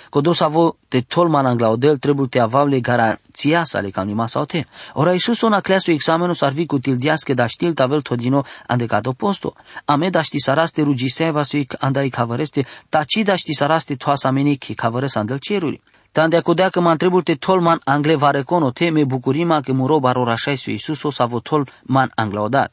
Codos 0.10 0.42
avo 0.42 0.77
te 0.88 1.01
tolman 1.01 1.46
anglaudel 1.46 1.98
trebuie 1.98 2.27
te 2.27 2.39
avavle 2.39 2.80
garanția 2.80 3.63
sa 3.63 3.80
le 3.80 3.89
cam 3.89 4.25
sau 4.25 4.46
te. 4.46 4.66
Ora 4.94 5.12
Iisus 5.12 5.42
ona 5.42 5.60
cleasu 5.60 5.92
examenul 5.92 6.34
s-ar 6.34 6.54
fi 6.54 6.66
cu 6.66 6.80
tildiasche 6.80 7.34
da 7.34 7.46
știl 7.46 7.74
tavel 7.74 8.01
todino 8.01 8.44
ande 8.68 8.86
cado 8.86 9.13
posto. 9.13 9.54
Ame 9.86 10.10
da 10.10 10.22
ști 10.22 10.39
saraste 10.39 10.82
rugiseva 10.82 11.42
sui 11.42 11.68
andai 11.80 12.10
cavăreste, 12.10 12.66
taci 12.89 13.24
da 13.24 13.36
ști 13.36 13.54
saraste 13.54 13.96
toasa 13.96 14.32
menic 14.32 14.75
cavărăs 14.75 15.16
andel 15.16 15.38
ceruri. 15.38 15.82
Tande 16.12 16.38
acudea 16.38 16.70
că 16.70 16.82
mă 16.82 16.92
întrebul 16.92 17.22
te 17.22 17.34
tolman 17.34 17.82
angle 17.84 18.16
varecono 18.16 18.72
teme 18.72 19.04
bucurima 19.04 19.62
că 19.62 19.74
muro 19.74 20.00
barorașai 20.00 20.56
su 20.56 20.70
Iisus 20.70 21.04
o 21.04 21.10
să 21.10 21.22
avut 21.22 21.44
tolman 21.44 22.12
anglaudat 22.16 22.72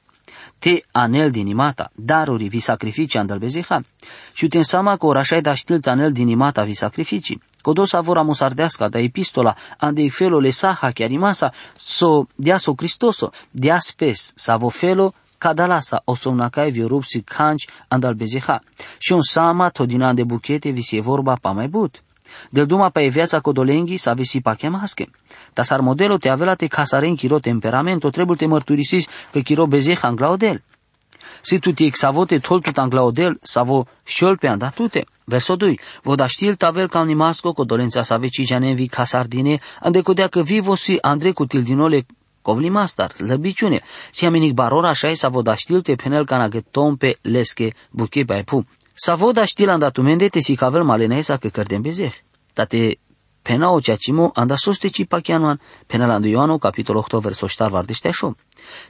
te 0.58 0.80
anel 0.90 1.30
din 1.30 1.46
imata, 1.46 1.90
daruri 1.94 2.48
vi 2.48 2.58
sacrificii 2.58 3.18
andal 3.18 3.38
bezeha. 3.38 3.80
Și 4.32 4.48
te 4.48 4.62
seama 4.62 4.96
că 4.96 5.06
orașai 5.06 5.40
da 5.40 5.54
știl 5.54 5.80
anel 5.84 6.12
din 6.12 6.28
imata 6.28 6.62
vi 6.62 6.74
sacrificii. 6.74 7.42
Codosa 7.60 8.00
vor 8.00 8.16
amusardească 8.16 8.88
da 8.88 8.98
epistola 8.98 9.54
ande 9.78 10.08
felo 10.10 10.38
le 10.38 10.50
saha 10.50 10.90
chiarimasa 10.90 11.52
so 11.76 12.26
diaso 12.34 12.74
Cristoso, 12.74 13.30
diaspes 13.50 14.32
savo 14.34 14.68
felo 14.68 15.14
cadalasa 15.38 16.02
o 16.04 16.14
somnacai 16.14 16.70
vi 16.70 16.82
rupsi 16.82 17.22
canci 17.22 17.68
andal 17.88 18.14
bezeha. 18.14 18.62
Și 18.98 19.12
un 19.12 19.20
sama 19.20 19.68
todina 19.68 20.12
de 20.12 20.24
buchete 20.24 20.70
vi 20.70 20.82
se 20.82 21.00
vorba 21.00 21.34
pa 21.40 21.50
mai 21.50 21.68
but. 21.68 22.02
Del 22.50 22.66
duma 22.66 22.88
pe 22.88 23.08
viața 23.08 23.40
codolenghi 23.40 23.96
sa 23.96 24.12
visi 24.12 24.40
pa 24.40 24.54
chemasche. 24.54 25.10
Tasar 25.52 25.80
modelo 25.80 26.16
te 26.16 26.28
avela 26.28 26.54
te 26.54 26.66
casaren 26.66 27.14
chiro 27.14 27.38
temperamento, 27.38 28.10
trebuie 28.10 28.36
te 28.36 28.46
mărturisiți 28.46 29.08
că 29.32 29.38
chiro 29.40 29.66
bezeh 29.66 29.98
anglaudel. 30.02 30.62
Si 31.40 31.58
tu 31.58 31.72
ti 31.72 31.84
exavote 31.84 32.38
toltut 32.38 32.78
anglaodel, 32.78 33.38
savo 33.42 33.86
șolpe 34.04 34.46
andatute. 34.48 35.06
Verso 35.24 35.56
2. 35.56 35.78
Voda 36.02 36.26
știl 36.26 36.54
tavel 36.54 36.88
cam 36.88 37.06
nimasco, 37.06 37.52
co 37.52 37.64
dolența 37.64 38.02
să 38.02 38.12
ave 38.12 38.28
cijanevi 38.28 38.86
ca 38.86 39.04
sardine, 39.04 39.60
andecodea 39.80 40.26
că 40.26 40.42
vivo 40.42 40.74
si 40.74 40.98
andre 41.00 41.32
cu 41.32 41.46
tildinole 41.46 42.06
kovli 42.42 42.68
mastar, 42.68 43.12
zlăbiciune. 43.18 43.82
Si 44.10 44.26
amenic 44.26 44.52
barora 44.52 44.88
așa 44.88 45.14
sa 45.14 45.28
voda 45.28 45.54
știl 45.54 45.82
te 45.82 45.94
penel 45.94 46.24
cana 46.24 46.48
tompe 46.70 47.18
leske 47.22 47.74
buche 47.90 48.24
pai 48.24 48.44
pu. 48.44 48.66
Sa 48.96 49.14
voda 49.14 49.44
știl 49.44 49.68
andatumende 49.68 50.28
te 50.28 50.40
si 50.40 50.54
cavel 50.54 50.84
malene 50.84 51.20
sa 51.20 51.36
că 51.36 51.48
cărdem 51.48 51.82
bezeh. 51.82 52.14
Tate 52.52 52.98
pena 53.42 53.70
o 53.70 53.80
ceacimo 53.80 54.30
anda 54.34 54.56
soste 54.56 54.88
ci 54.88 55.04
pachianuan, 55.04 55.60
pena 55.86 56.06
la 56.06 56.26
Ioanu, 56.26 56.58
capitol 56.58 56.96
8, 56.96 57.12
verso 57.20 57.46
7 57.46 57.70
vardește 57.70 58.08
așa. 58.08 58.36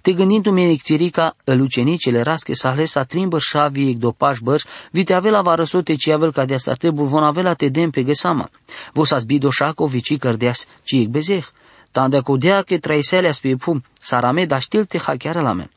Te 0.03 0.13
gândindu 0.13 0.51
mi 0.51 0.67
nicțirica 0.67 1.37
ucenicele 1.45 2.21
rasche 2.21 2.55
sa 2.55 2.73
hlesa 2.73 3.03
trimbăr 3.03 3.41
șavi 3.41 3.95
dopaj 3.95 4.39
bărș, 4.39 4.63
vite 4.91 5.15
avela 5.15 5.43
va 5.43 5.55
răsote 5.55 5.95
ci 5.95 6.09
avel 6.09 6.33
ca 6.33 6.45
de 6.45 6.55
asta 6.55 6.73
trebul 6.73 7.07
von 7.07 7.23
avela 7.23 7.55
te 7.55 7.69
dem 7.69 7.91
pe 7.91 8.03
găsama. 8.03 8.51
Vos 8.93 9.11
as 9.11 9.25
bido 9.25 9.51
șaco 9.51 9.87
vici 9.87 10.19
cărdeas 10.19 10.67
ci 10.83 10.93
ec 10.93 11.09
bezeh. 11.09 11.45
Tande 11.91 12.21
cu 12.21 12.37
dea 12.37 12.63
că 12.63 12.79
traisele 12.79 13.31
spie 13.31 13.57
pum, 13.57 13.85
sarame 13.99 14.47
da 14.47 14.59
știl 14.59 14.85
te 14.85 14.99
hachiare 14.99 15.41
la 15.41 15.53
men. 15.53 15.71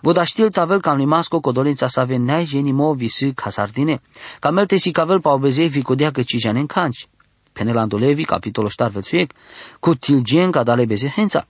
Voda 0.00 0.22
știl 0.22 0.50
tavel 0.50 0.80
cam 0.80 0.96
limasco 0.96 1.40
cu 1.40 1.52
dolința 1.52 1.86
să 1.86 2.00
avem 2.00 2.22
neai 2.22 2.44
geni 2.44 2.72
mo 2.72 2.94
visi 2.94 3.32
ca 3.32 3.50
sardine. 3.50 4.00
Camel 4.40 4.66
te 4.66 4.76
si 4.76 4.90
cavel 4.90 5.20
pa 5.20 5.32
obezei 5.32 5.68
vi 5.68 5.82
cu 5.82 5.94
dea 5.94 6.10
că 6.10 6.22
ci 6.22 6.36
janen 6.38 6.66
canci. 6.66 7.08
Penelando 7.52 7.96
Levi, 7.96 8.24
capitolul 8.24 8.70
4, 8.76 8.92
versuiec, 8.92 9.32
cu 9.80 9.94
tilgen 9.94 10.50
ca 10.50 10.62
dale 10.62 10.84
bezehența. 10.84 11.46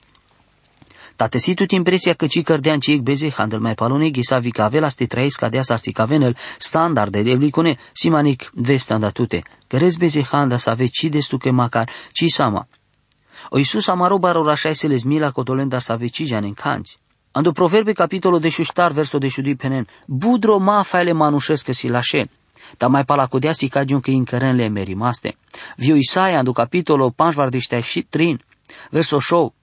Tate 1.15 1.37
si 1.37 1.53
tu 1.53 1.63
impresia 1.67 2.13
că 2.13 2.27
ci 2.27 2.43
cărdean 2.43 2.79
ci 2.79 2.97
beze 2.97 3.29
handel 3.29 3.59
mai 3.59 3.73
palone 3.73 4.09
gisa 4.09 4.39
vi 4.39 4.51
avela 4.57 4.89
ste 4.89 5.05
trăiesc 5.05 5.39
ca 5.39 5.49
dea 5.49 5.61
sarți 5.61 5.91
cavenel 5.91 6.37
standarde 6.57 7.21
de 7.21 7.31
evlicone 7.31 7.77
simanic 7.93 8.51
veste 8.53 8.93
andatute. 8.93 9.43
Cărez 9.67 9.95
beze 9.95 10.23
handa 10.23 10.57
să 10.57 10.69
ave 10.69 10.85
ci 10.85 11.03
destu 11.03 11.37
că 11.37 11.51
macar 11.51 11.89
ci 12.11 12.25
sama. 12.27 12.67
O 13.49 13.57
Iisus 13.57 13.87
amaro 13.87 14.17
baro 14.17 14.43
rașai 14.43 14.75
se 14.75 14.87
les 14.87 15.03
mila 15.03 15.31
cotolen 15.31 15.67
dar 15.67 15.81
să 15.81 15.91
ave 15.91 16.07
ci 16.07 16.23
jan 16.23 16.43
în 16.43 16.53
canci. 16.53 16.97
Ando 17.35 17.51
proverbe 17.51 17.93
capitolul 17.93 18.39
de 18.39 18.49
șuștar 18.49 18.91
verso 18.91 19.17
de 19.17 19.27
șudui 19.27 19.55
penen. 19.55 19.87
Budro 20.05 20.57
ma 20.57 20.81
faile 20.81 21.11
manușesc 21.11 21.67
si 21.71 21.87
lașe. 21.87 22.29
Ta 22.77 22.87
mai 22.87 23.05
pala 23.05 23.27
codea 23.27 23.51
si 23.51 23.67
cagiun 23.67 23.99
că 23.99 24.11
incăren 24.11 24.55
le 24.55 24.67
merimaste. 24.67 25.37
Viu 25.75 25.95
Isaia 25.95 26.37
ando 26.37 26.51
capitolul 26.51 27.13
5 27.17 27.33
vardiște 27.33 27.79
și 27.81 28.01
trin. 28.01 28.41
Verso 28.89 29.19
show 29.19 29.53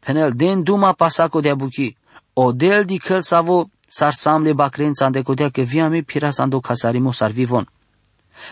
penel 0.00 0.32
den 0.34 0.62
duma 0.62 0.92
pasako 0.92 1.40
de 1.40 1.50
abuki. 1.50 1.96
O 2.32 2.52
del 2.52 2.84
di 2.84 2.98
kel 2.98 3.20
savo 3.20 3.70
sar 3.88 4.12
samle 4.12 4.52
bakren 4.52 4.92
sande 4.92 5.22
kodea 5.22 5.48
ke 5.48 5.62
viame 5.62 6.00
pira 6.02 6.30
sando 6.30 6.60
kasarimo 6.60 7.12
sar 7.12 7.30
vivon. 7.30 7.68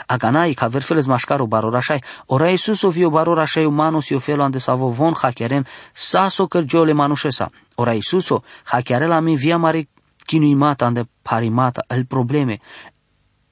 Aganai 0.07 0.55
ka 0.55 0.67
verfeles 0.67 1.07
mașcaro 1.07 1.47
barorashai, 1.47 2.03
ora 2.27 2.51
Iisus 2.51 2.83
o 2.83 2.89
vio 2.89 3.11
barorashai 3.11 3.65
umanos 3.65 4.09
io 4.09 4.19
felo 4.19 4.43
ande 4.43 4.59
savo 4.59 4.89
von 4.89 5.15
hakeren 5.23 5.67
saso 5.93 6.47
cărgiole 6.47 6.93
manușesa. 6.93 7.51
Ora 7.75 7.93
Iisus 7.93 8.31
o 8.31 8.43
hakerela 8.65 9.21
mi 9.21 9.37
via 9.37 9.57
mare 9.57 9.89
kinuimata 10.27 10.87
ande 10.87 11.09
parimata, 11.23 11.85
el 11.89 12.05
probleme, 12.05 12.61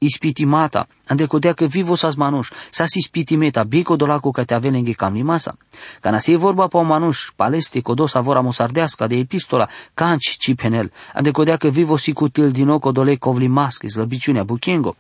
ispitimata, 0.03 0.89
ande 1.07 1.27
kodea 1.27 1.53
că 1.53 1.65
vivo 1.65 1.95
sas 1.95 2.15
manuș, 2.15 2.51
sas 2.71 2.95
ispitimeta, 2.95 3.63
bico 3.63 3.97
dolaco 3.97 4.31
că 4.31 4.45
te 4.45 4.55
avelenghe 4.55 4.93
cam 4.93 5.13
limasa. 5.13 5.57
Ca 6.01 6.19
se 6.19 6.37
vorba 6.37 6.67
pa 6.67 6.79
o 6.79 6.83
manuș, 6.83 7.31
paleste, 7.37 7.81
codos 7.81 8.15
avora 8.15 8.41
mosardeasca 8.41 9.07
de 9.07 9.17
epistola, 9.17 9.69
canci 9.95 10.37
cipenel, 10.39 10.93
ande 11.15 11.31
kodea 11.31 11.57
că 11.57 11.69
vivo 11.69 11.97
si 11.97 12.13
cutil 12.13 12.51
din 12.51 12.67
nou 12.67 12.79
codole 12.79 13.17
covlimasche, 13.17 13.89
slăbiciunea 13.89 14.43
buchengo. 14.43 14.97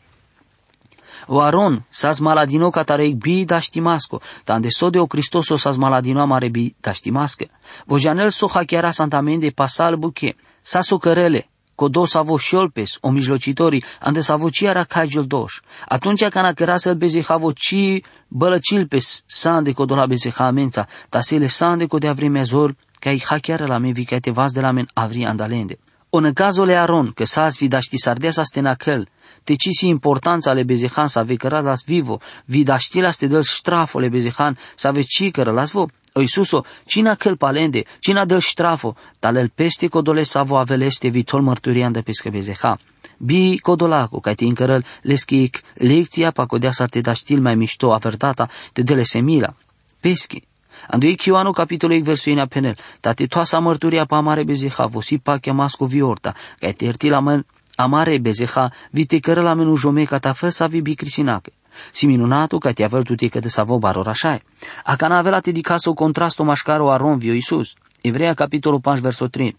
O 1.26 1.40
Aron, 1.40 1.84
sas 1.90 2.20
maladino 2.20 2.70
tare 2.70 3.12
bi 3.14 3.44
da 3.44 3.58
știmasco, 3.58 4.20
tande 4.44 4.68
sode 4.70 4.98
o 4.98 5.06
Cristoso 5.06 5.56
sas 5.56 5.76
maladino 5.76 6.20
amare 6.20 6.48
bi 6.48 6.74
da 6.80 6.92
știmască. 6.92 7.46
Vojanel 7.86 8.30
so 8.30 8.46
hachiara 8.46 8.90
santamente 8.90 9.50
pasal 9.50 9.96
buche, 9.96 10.36
saso 10.62 10.98
cărele, 10.98 11.48
codos 11.74 12.14
avo 12.14 12.38
șolpes, 12.38 12.98
o 13.00 13.10
mijlocitorii, 13.10 13.84
ande 14.00 14.20
avo 14.28 14.50
ci 14.50 14.62
ara 14.62 14.84
cajul 14.84 15.26
doș. 15.26 15.60
Atunci 15.88 16.28
cana 16.28 16.52
căra 16.52 16.76
să-l 16.76 16.94
bezehavo 16.94 17.52
ci 17.52 18.02
bălăcilpes, 18.28 19.22
sande 19.26 19.72
codola 19.72 20.06
bezehamenta, 20.06 20.86
tasele 21.08 21.46
sande 21.46 21.86
codea 21.86 22.12
vremea 22.12 22.42
zor, 22.42 22.74
ca 23.00 23.10
i 23.10 23.20
hachiara 23.20 23.66
la 23.66 23.78
men 23.78 23.92
vicate 23.92 24.30
vas 24.30 24.52
de 24.52 24.60
la 24.60 24.70
men 24.70 24.88
avri 24.94 25.24
andalende. 25.24 25.78
O 26.14 26.18
în 26.18 26.32
cazul 26.32 26.66
le 26.66 26.74
Aron, 26.74 27.12
că 27.14 27.24
s-a 27.24 27.48
svidaști 27.48 27.96
sardea 27.96 28.30
sa 28.30 28.42
stenacel, 28.42 29.08
te 29.44 29.54
si 29.58 29.86
importanța 29.86 30.52
le 30.52 30.62
bezehan 30.62 31.06
să 31.06 31.18
ave 31.18 31.34
căra 31.34 31.60
las 31.60 31.82
vivo, 31.84 32.20
vidaști 32.44 33.00
la 33.00 33.10
ste 33.10 33.26
del 33.26 33.42
strafo 33.42 33.98
le 33.98 34.08
bezehan 34.08 34.58
să 34.74 34.88
ave 34.88 35.02
ci 35.02 35.30
căra 35.30 35.52
las 35.52 35.70
vo, 35.70 35.86
o 36.12 36.20
Iisuso, 36.20 36.64
cina 36.84 37.14
cel 37.14 37.36
palende, 37.36 37.84
cina 38.00 38.24
del 38.24 38.40
strafo, 38.40 38.96
el 39.20 39.48
peste 39.48 39.86
codole 39.86 40.22
savo 40.22 40.58
aveleste 40.58 41.08
vitol 41.08 41.42
mărturian 41.42 41.92
de 41.92 42.00
pescă 42.00 42.28
bezeha. 42.30 42.78
Bi 43.18 43.58
codolaco, 43.58 44.20
ca 44.20 44.34
te 44.34 44.44
încărăl 44.44 44.84
leschic, 45.02 45.60
lecția 45.74 46.30
pa 46.30 46.46
codea 46.46 46.72
să 46.72 46.86
te 46.86 47.00
da 47.00 47.12
stil 47.12 47.40
mai 47.40 47.54
mișto 47.54 47.92
avertata 47.92 48.48
de 48.72 48.82
dele 48.82 49.02
semila. 49.02 49.54
Peschi. 50.00 50.50
Andui 50.92 51.16
Ioanu 51.26 51.52
capitolul 51.52 52.02
versuina 52.02 52.46
penel, 52.46 52.76
tate 53.00 53.26
toasa 53.26 53.60
mărturia 53.60 54.04
pa 54.04 54.16
amare 54.16 54.44
bezeha, 54.44 54.86
vosi 54.86 55.18
pa 55.18 55.38
chemasco 55.38 55.86
viorta, 55.86 56.34
ca 56.60 56.72
te 56.72 56.86
erti 56.86 57.08
la 57.08 57.20
men 57.20 57.44
amare 57.76 58.18
bezeha, 58.18 58.70
vite 58.90 59.18
cără 59.18 59.42
la 59.42 59.54
menu 59.54 59.76
jomeca 59.76 60.18
ta 60.18 60.32
fă 60.32 60.48
să 60.48 60.68
vi 60.68 60.82
bi 60.82 60.94
crisinache 60.94 61.52
si 61.90 62.06
minunato 62.06 62.58
ca 62.58 62.72
ti 62.72 62.82
avel 62.82 63.02
tutti 63.02 63.28
che 63.28 63.40
te 63.40 63.48
savo 63.48 63.78
baro 63.78 64.02
rashai. 64.02 64.40
A 64.84 64.96
cana 64.96 65.18
avela 65.18 65.40
ti 65.40 65.52
di 65.52 65.62
caso 65.62 65.94
contrasto 65.94 66.44
mascaro 66.44 66.90
a 66.90 66.96
ronvio 66.96 67.32
Isus. 67.32 67.74
Evreia 68.00 68.34
capitolul 68.34 68.80
5 68.80 69.00
verso 69.00 69.28
3. 69.28 69.56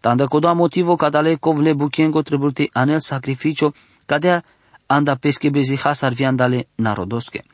Tanda 0.00 0.26
codoa 0.26 0.52
motivo 0.52 0.96
ca 0.96 1.08
dale 1.08 1.38
covle 1.38 1.74
buchiengo 1.74 2.22
trebulte 2.22 2.68
anel 2.72 3.00
sacrificio 3.00 3.72
cadea 4.06 4.42
anda 4.86 5.16
pesche 5.16 5.50
beziha 5.50 5.94
sarviandale 5.94 6.68
narodoske. 6.74 7.44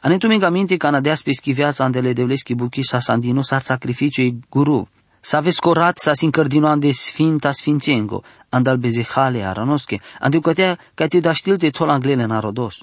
Anetu 0.00 0.26
mingamente 0.26 0.76
ca 0.76 0.90
nadea 0.90 1.14
peschi 1.24 1.52
viața 1.52 1.84
andele 1.84 2.12
devleschi 2.12 2.54
buchi 2.54 2.82
sa 2.82 2.98
sandino 2.98 3.42
sar 3.42 3.62
sacrificio 3.62 4.22
i 4.22 4.38
guru. 4.48 4.88
S-a 5.20 5.40
vescorat 5.40 5.98
sa 5.98 6.12
sin 6.12 6.30
cărdinoan 6.30 6.78
de 6.78 6.90
sfinta 6.92 7.52
sfințengo, 7.52 8.22
andal 8.48 8.76
bezehale 8.76 9.42
aranosche, 9.42 10.00
andiu 10.20 10.40
cătea 10.40 10.78
ca 10.94 11.06
te 11.06 11.20
da 11.20 11.32
știl 11.32 11.56
de 11.56 11.70
tol 11.70 11.88
anglele 11.88 12.26
narodos. 12.26 12.82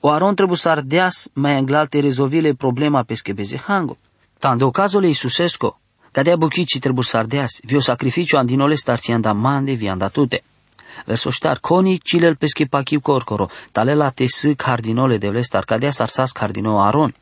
O 0.00 0.10
Aron 0.10 0.34
trebuie 0.34 0.56
să 0.56 0.68
ardeas 0.68 1.28
mai 1.32 1.58
înglalte 1.58 2.00
rezolvile 2.00 2.52
problema 2.52 3.02
pesche 3.02 3.32
bezehango. 3.32 3.96
Tande 4.38 4.64
o 4.64 4.70
cazul 4.70 5.04
Iisusesco, 5.04 5.80
cadea 6.12 6.36
buchici 6.36 6.78
trebuie 6.78 7.04
să 7.04 7.16
ardeas, 7.16 7.58
vio 7.62 7.80
sacrificiu 7.80 8.38
andinole 8.38 8.74
starți 8.74 9.12
da 9.20 9.32
mande 9.32 9.72
vi 9.72 9.88
andatute. 9.88 10.42
Verso 10.42 10.57
ștar, 11.30 11.58
coni 11.60 11.98
cilel 11.98 12.36
pesche 12.36 12.64
pachiu 12.64 13.00
corcoro, 13.00 13.48
tale 13.72 13.94
la 13.94 14.10
te 14.10 14.26
s 14.26 14.46
cardinole 14.56 15.18
de 15.18 15.28
vlestar, 15.28 15.64
cadea 15.64 15.90
sarsas 15.90 16.32
cardino 16.32 16.80
Aron. 16.80 17.14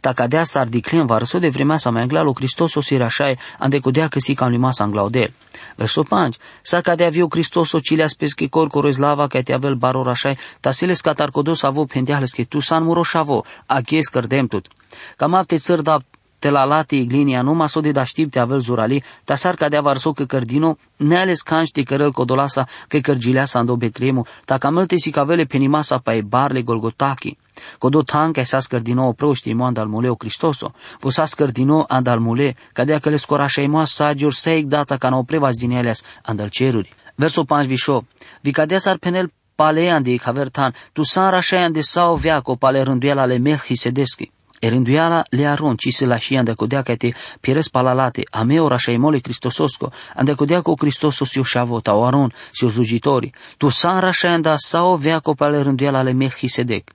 Ta 0.00 0.12
cadea 0.12 0.44
sar 0.44 0.68
diclen 0.68 1.06
varso 1.06 1.38
de 1.38 1.48
vremea 1.48 1.76
sa 1.76 1.90
mai 1.90 2.02
anglalo 2.02 2.32
Cristoso 2.32 2.80
sirașae, 2.80 3.38
ande 3.58 3.78
codea 3.78 4.08
că 4.08 4.18
si 4.18 4.34
cam 4.34 4.50
lima 4.50 4.70
sa 4.70 4.84
anglaudel. 4.84 5.32
Verso 5.76 6.02
5. 6.02 6.36
Sa 6.62 6.80
cadea 6.80 7.08
viu 7.08 7.28
Cristoso 7.28 7.78
cileas 7.78 8.14
pesche 8.14 8.48
corcoro 8.48 8.88
eslava 8.88 9.26
ca 9.26 9.42
te 9.42 9.52
avel 9.52 9.74
baro 9.74 10.02
rașai, 10.02 10.38
ta 10.60 10.70
seles 10.70 11.00
catar 11.00 11.30
codos 11.30 11.62
avo 11.62 11.84
pendeales 11.84 12.32
că 12.32 12.44
tu 12.44 12.60
san 12.60 12.82
muro 12.82 13.02
șavo, 13.02 13.44
a 13.66 13.80
chies 13.80 14.08
cărdem 14.08 14.46
tut. 14.46 14.66
Cam 15.16 15.34
apte 15.34 15.56
țăr 15.56 15.80
da 15.80 15.98
te 16.42 16.50
la 16.50 16.64
late 16.64 16.96
iglinia 16.96 17.42
numai 17.42 17.68
so 17.68 17.80
de 17.80 17.92
da 17.92 18.04
știp 18.04 18.30
te 18.30 18.38
avel 18.38 18.58
zurali, 18.58 19.02
ta 19.24 19.34
sar 19.34 19.54
cadea 19.54 19.80
varso 19.80 20.12
că 20.12 20.24
cărdino, 20.24 20.76
ne 20.96 21.18
ales 21.18 21.40
canci 21.42 21.70
de 21.70 21.82
cărăl 21.82 22.12
codolasa 22.12 22.68
că 22.88 22.98
cărgilea 22.98 23.44
sa 23.44 23.58
ando 23.58 23.76
betlemu, 23.76 24.26
ta 24.44 24.58
camelte 24.58 24.96
si 24.96 25.10
cavele 25.10 25.44
penimasa 25.44 25.98
pa 25.98 26.14
e 26.14 26.22
barle 26.22 26.62
golgotaki. 26.62 27.38
Kodo 27.78 28.02
tan 28.02 28.32
kai 28.32 28.44
sas 28.44 28.66
cardino 28.66 29.12
proști 29.12 29.52
mo 29.52 29.64
andal 29.64 29.86
muleo 29.86 30.14
Cristoso, 30.14 30.74
vo 31.00 31.10
sas 31.10 31.34
cardino 31.34 31.84
andal 31.88 32.18
mule, 32.18 32.56
cadea 32.72 32.98
că 32.98 33.08
le 33.08 33.16
scorașa 33.16 33.62
mo 33.68 33.84
sagior 33.84 34.32
seik 34.32 34.66
data 34.66 34.96
ca 34.96 35.08
no 35.08 35.22
prevas 35.22 35.56
din 35.56 35.70
elias 35.70 36.02
andal 36.22 36.48
ceruri. 36.48 36.94
Verso 37.14 37.44
5 37.44 37.66
visho, 37.66 38.04
vi 38.40 38.50
cadea 38.50 38.78
sar 38.78 38.98
penel 38.98 39.32
palean 39.54 40.02
de 40.02 40.16
cavertan, 40.16 40.74
tu 40.92 41.02
san 41.02 41.30
rașayan 41.30 41.72
de 41.72 41.80
sau 41.80 42.16
viaco 42.16 42.56
pale 42.56 42.82
rânduiala 42.82 43.24
le 43.26 43.38
Melchisedeschi. 43.38 44.32
E 44.64 44.68
rânduiala 44.68 45.24
le 45.30 45.46
aron, 45.46 45.76
ci 45.76 45.90
se 45.90 46.06
lași 46.06 46.36
ande 46.36 46.52
codea 46.52 46.82
ca 46.82 46.94
te 46.94 47.12
pieres 47.40 47.68
palalate, 47.68 48.22
a 48.30 48.42
me 48.44 48.60
ora 48.60 48.76
mole 48.98 49.18
Cristososco, 49.18 49.92
ande 50.14 50.34
codea 50.34 50.60
co 50.60 50.74
Cristosos 50.74 51.34
io 51.34 51.42
șavo, 51.42 51.80
o 51.84 52.04
aron, 52.04 52.32
și 52.52 52.68
slujitori, 52.68 53.32
tu 53.56 53.68
san 53.68 54.00
rașayan 54.00 54.40
da 54.40 54.54
sau 54.56 54.94
viaco 54.94 55.34
pale 55.34 55.62
rânduiala 55.62 56.02
le 56.02 56.12
Melchisedec. 56.12 56.90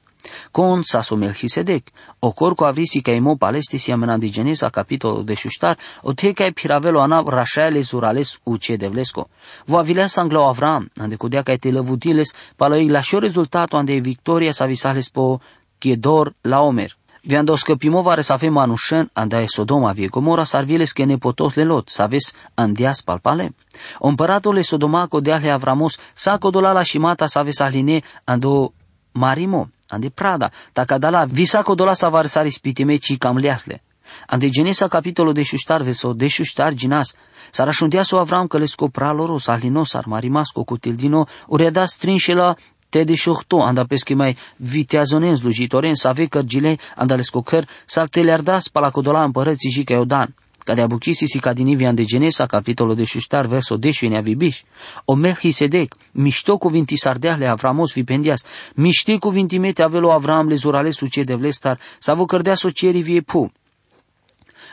Con 0.51 0.81
saso 0.81 1.15
Melchisedec, 1.15 1.87
o 2.19 2.31
corco 2.31 2.65
avrisi 2.65 3.01
ca 3.01 3.11
imo 3.11 3.35
palesti 3.35 3.77
si 3.77 3.91
amena 3.91 4.17
di 4.17 4.29
Genesa 4.29 4.69
capitolo 4.69 5.21
de 5.23 5.33
shustar, 5.33 5.77
o 6.01 6.13
te 6.13 6.31
ca 6.31 6.49
piravelo 6.53 6.99
ana 6.99 7.21
rashaele 7.25 7.81
zurales 7.81 8.39
uce 8.43 8.77
devlesco. 8.77 9.27
Vo 9.65 9.77
avilea 9.77 10.07
sanglo 10.07 10.47
Avram, 10.47 10.89
ande 10.95 11.15
cudea 11.15 11.41
ca 11.41 11.55
te 11.55 11.71
lăvutiles, 11.71 12.33
palăi 12.55 12.87
la 12.87 13.01
șo 13.01 13.19
rezultato 13.19 13.77
ande 13.77 13.99
victoria 13.99 14.51
sa 14.51 14.65
visales 14.65 15.09
po 15.09 15.39
chiedor 15.77 16.33
la 16.41 16.61
Omer. 16.61 16.95
Viando 17.27 17.55
scăpimovare 17.55 18.21
să 18.21 18.33
avem 18.33 18.53
manușen, 18.53 19.09
andae 19.13 19.45
Sodoma 19.47 19.91
vie 19.91 20.07
Gomora, 20.07 20.43
sarviles 20.43 20.91
că 20.91 21.03
nepotos 21.03 21.53
le 21.53 21.63
lot, 21.63 21.89
să 21.89 22.01
aveți 22.01 22.33
andias 22.53 23.01
palpale. 23.01 23.55
O 23.97 24.07
împăratule 24.07 24.61
Sodomaco 24.61 25.19
de 25.19 25.31
ale 25.31 25.51
Avramos, 25.51 25.97
sa 26.13 26.37
codola 26.37 26.81
și 26.81 26.97
mata 26.97 27.25
să 27.25 27.39
aveți 27.39 27.61
aline, 27.61 28.01
ando 28.23 28.73
marimo, 29.11 29.69
ande 29.87 30.09
prada, 30.09 30.51
taka 30.73 30.97
dala 30.97 31.25
visa 31.25 31.61
codola 31.61 31.93
să 31.93 32.07
varsari 32.09 32.49
spitime 32.49 32.95
ci 32.95 33.17
cam 33.17 33.37
leasle. 33.37 33.83
Ande 34.27 34.49
genesa 34.49 34.87
capitolo 34.87 35.31
de 35.31 35.43
șuștar 35.43 35.81
veso 35.81 36.13
de 36.13 36.27
șuștar 36.27 36.73
ginas, 36.73 37.15
s-ar 37.51 37.67
așundia 37.67 38.01
so 38.01 38.19
Avram 38.19 38.47
că 38.47 38.57
le 38.57 38.65
scopra 38.65 39.11
loro, 39.11 39.37
s-ar 39.37 39.61
linos, 39.61 39.93
ar 39.93 40.05
marimasco 40.05 40.63
cu 40.63 40.77
tildino, 40.77 41.27
urea 41.47 41.85
strinșe 41.85 42.33
la 42.33 42.55
te 42.89 43.03
de 43.03 43.15
șohto, 43.15 43.61
anda 43.61 43.83
pesche 43.83 44.15
mai 44.15 44.37
viteazonen 44.57 45.35
slujitoren, 45.35 45.93
să 45.93 46.07
ave 46.07 46.25
cărgile, 46.25 46.77
anda 46.95 47.15
le 47.15 47.21
scocăr, 47.21 47.67
s-ar 47.85 48.07
teleardas 48.07 48.67
palacodola 48.67 49.23
împărății 49.23 49.71
și 49.71 49.83
că 49.83 50.03
dan. 50.05 50.35
Ca 50.67 50.73
de 50.73 50.81
abuchisi 50.81 51.25
si 51.25 51.39
ca 51.39 51.53
din 51.53 51.67
Ivian 51.67 51.95
de 51.95 52.03
Genesa, 52.03 52.45
capitolul 52.45 52.95
de 52.95 53.03
șuștar, 53.03 53.45
verso 53.45 53.77
deșu 53.77 54.07
ne 54.07 54.21
vibiș. 54.21 54.61
O 55.05 55.15
sedec, 55.49 55.95
mișto 56.11 56.57
cuvinti 56.57 56.97
sardeahle 56.97 57.47
Avramos 57.47 57.93
vipendias, 57.93 58.43
miști 58.75 59.17
cuvinti 59.17 59.57
mete 59.57 59.83
avelo 59.83 60.11
Avram 60.11 60.47
le 60.47 60.55
zurale 60.55 60.89
suce 60.89 61.23
de 61.23 61.35
vlestar, 61.35 61.79
să 61.99 62.13
vă 62.13 62.25
cărdea 62.25 62.55
socieri 62.55 62.99
vie 62.99 63.21
pu. 63.21 63.51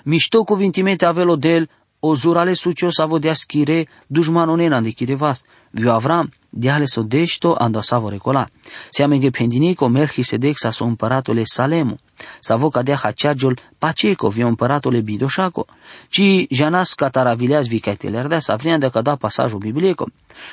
Mișto 0.04 0.42
cuvinti 0.42 0.83
mete 0.83 1.04
avelo 1.04 1.37
del, 1.37 1.68
o 2.00 2.14
zurale 2.14 2.52
sucio 2.52 2.90
să 2.90 3.04
vă 3.06 3.18
dea 3.18 3.33
schire, 3.33 3.88
dușmanonena 4.06 4.80
de 4.80 4.90
chirevast. 4.90 5.47
Viu 5.71 5.90
Avram, 5.90 6.33
diale 6.56 6.87
so 6.87 7.02
deșto 7.02 7.56
ando 7.58 7.80
savo 7.80 8.08
recola. 8.08 8.49
Siame 8.90 9.18
che 9.18 9.30
pendinico 9.30 9.88
Melchisedec 9.88 10.56
sa 10.56 10.70
so 10.70 10.84
împăratule 10.84 11.42
Salemu. 11.44 11.99
Savo 12.40 12.68
cadea 12.68 12.96
haceagiul 12.96 13.58
Paceco, 13.78 14.28
vi 14.28 14.42
împăratule 14.42 15.00
Bidoșaco. 15.00 15.66
Ci 16.08 16.46
janas 16.50 16.94
cataravileaz 16.94 17.66
vi 17.66 17.80
caitelerdea 17.80 18.38
sa 18.38 18.54
vrea 18.54 18.78
de 18.78 18.88
cada 18.88 19.16
pasajul 19.16 19.58
biblico. 19.58 20.06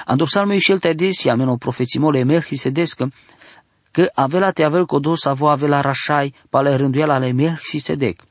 Ando 0.06 0.24
psalmul 0.24 0.58
și 0.58 0.72
el 0.72 0.80
te 0.80 0.94
des, 0.94 1.26
ameno 1.26 1.56
profețimole 1.56 2.24
Melchisedec, 2.24 2.90
că 3.92 4.10
avela 4.14 4.52
te 4.52 4.64
avel 4.64 4.86
codo 4.86 5.16
savo 5.16 5.50
avela 5.50 5.82
rașai, 5.82 6.34
pale 6.50 6.76
rânduiala 6.76 7.14
ale 7.14 7.32
Melchisedec. 7.32 8.22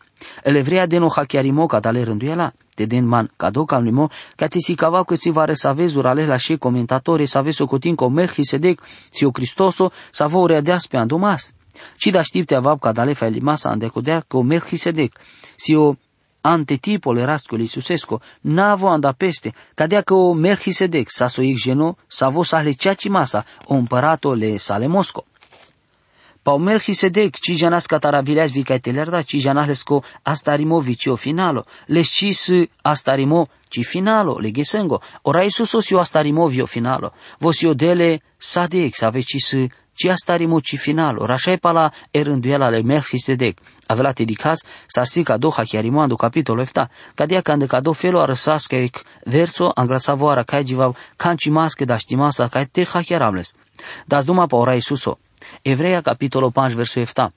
Ele 0.43 0.63
vrea 0.63 0.87
de 0.87 0.99
no 0.99 1.09
hachiarimo 1.09 1.67
cadale 1.67 2.03
rânduiala 2.03 2.53
te 2.70 2.70
den 2.85 3.07
man 3.07 3.31
cado 3.37 3.65
cam 3.65 3.83
limo, 3.83 4.11
ca 4.37 4.47
te 4.47 4.59
si 4.59 4.75
cava 4.75 5.05
că 5.05 5.15
si 5.15 5.31
va 5.31 5.45
resavez 5.45 5.95
urale 5.95 6.27
la 6.27 6.37
și 6.37 6.57
comentatori, 6.57 7.27
să 7.27 7.39
aveți 7.39 7.63
o 7.63 7.67
cotin 7.67 7.95
cu 7.95 8.09
Melchisedec, 8.09 8.83
si 9.11 9.25
o 9.25 9.31
Cristoso, 9.31 9.93
să 10.11 10.27
vă 10.27 10.39
ureadeas 10.39 10.87
pe 10.87 10.97
andomas. 10.97 11.53
Ci 11.97 12.07
da 12.07 12.23
știpte 12.23 12.55
avab 12.55 12.81
ca 12.81 12.93
dale 12.93 13.13
fa 13.13 13.27
limasa 13.27 13.71
andecodea 13.71 14.25
că 14.29 14.41
Melchisedec, 14.41 15.13
si 15.57 15.75
o 15.75 15.95
antitipul 16.41 17.17
erascul 17.17 17.61
Iisusesco, 17.61 18.21
n-avo 18.41 18.89
anda 18.89 19.13
peste, 19.13 19.55
cadea 19.75 20.01
că 20.01 20.15
o 20.15 20.33
Melchisedec, 20.33 21.11
sa 21.11 21.27
so 21.27 21.43
geno, 21.43 21.97
sa 22.07 22.29
vo 22.29 22.43
sa 22.43 22.61
le 22.61 22.73
ceaci 22.73 23.09
masa, 23.09 23.45
o 23.65 23.75
împărato 23.75 24.33
le 24.33 24.57
sale 24.57 24.87
Mosco. 24.87 25.25
Pa 26.43 26.53
o 26.53 26.59
Melchisedec, 26.59 27.37
ci 27.37 27.55
janas 27.55 27.87
cataravileas 27.87 28.53
vicatelerda, 28.53 29.23
ci 29.23 29.41
janahlesko 29.41 30.03
astarimo 30.25 30.81
vicio 30.81 31.17
finalo, 31.17 31.67
lescis 31.89 32.53
astarimo 32.83 33.49
ci 33.69 33.85
finalo, 33.85 34.39
legesengo, 34.39 35.03
ora 35.23 35.43
Iisus 35.43 35.75
osio 35.75 36.01
astarimo 36.01 36.47
vio 36.49 36.67
finalo, 36.67 37.13
vosio 37.41 37.75
dele 37.75 38.21
sadec, 38.39 39.03
avecis 39.03 39.69
ci 39.93 40.09
astarimo 40.09 40.63
ci 40.63 40.79
finalo, 40.79 41.27
rașai 41.27 41.59
pala 41.59 41.93
erânduiala 42.11 42.71
le 42.71 42.83
Melchisedec, 42.83 43.59
avela 43.87 44.15
te 44.15 44.25
dicas, 44.25 44.65
sarsi 44.87 45.23
ca 45.23 45.37
do 45.37 45.51
hachiarimo 45.51 46.01
ando 46.01 46.17
capitolo 46.17 46.63
efta, 46.63 46.89
cadia 47.15 47.43
cande 47.43 47.67
ca 47.67 47.81
do 47.81 47.93
felo 47.93 48.21
arăsasca 48.21 48.77
ec 48.77 49.05
verso, 49.27 49.71
anglasavo 49.75 50.31
ara 50.31 50.45
cae 50.45 50.65
givav, 50.65 50.97
canci 51.17 51.51
masche 51.51 51.85
da 51.85 51.99
știmasa 51.99 52.49
cae 52.49 52.65
te 52.65 52.87
hachiaramles. 52.87 53.55
Das 54.07 54.25
duma 54.25 54.47
pa 54.47 54.57
ora 54.57 54.75
Iisuso, 54.75 55.19
Evreia 55.63 56.01
capitolo 56.03 56.51
5 56.51 56.75
verso 56.75 57.01
7. 57.01 57.33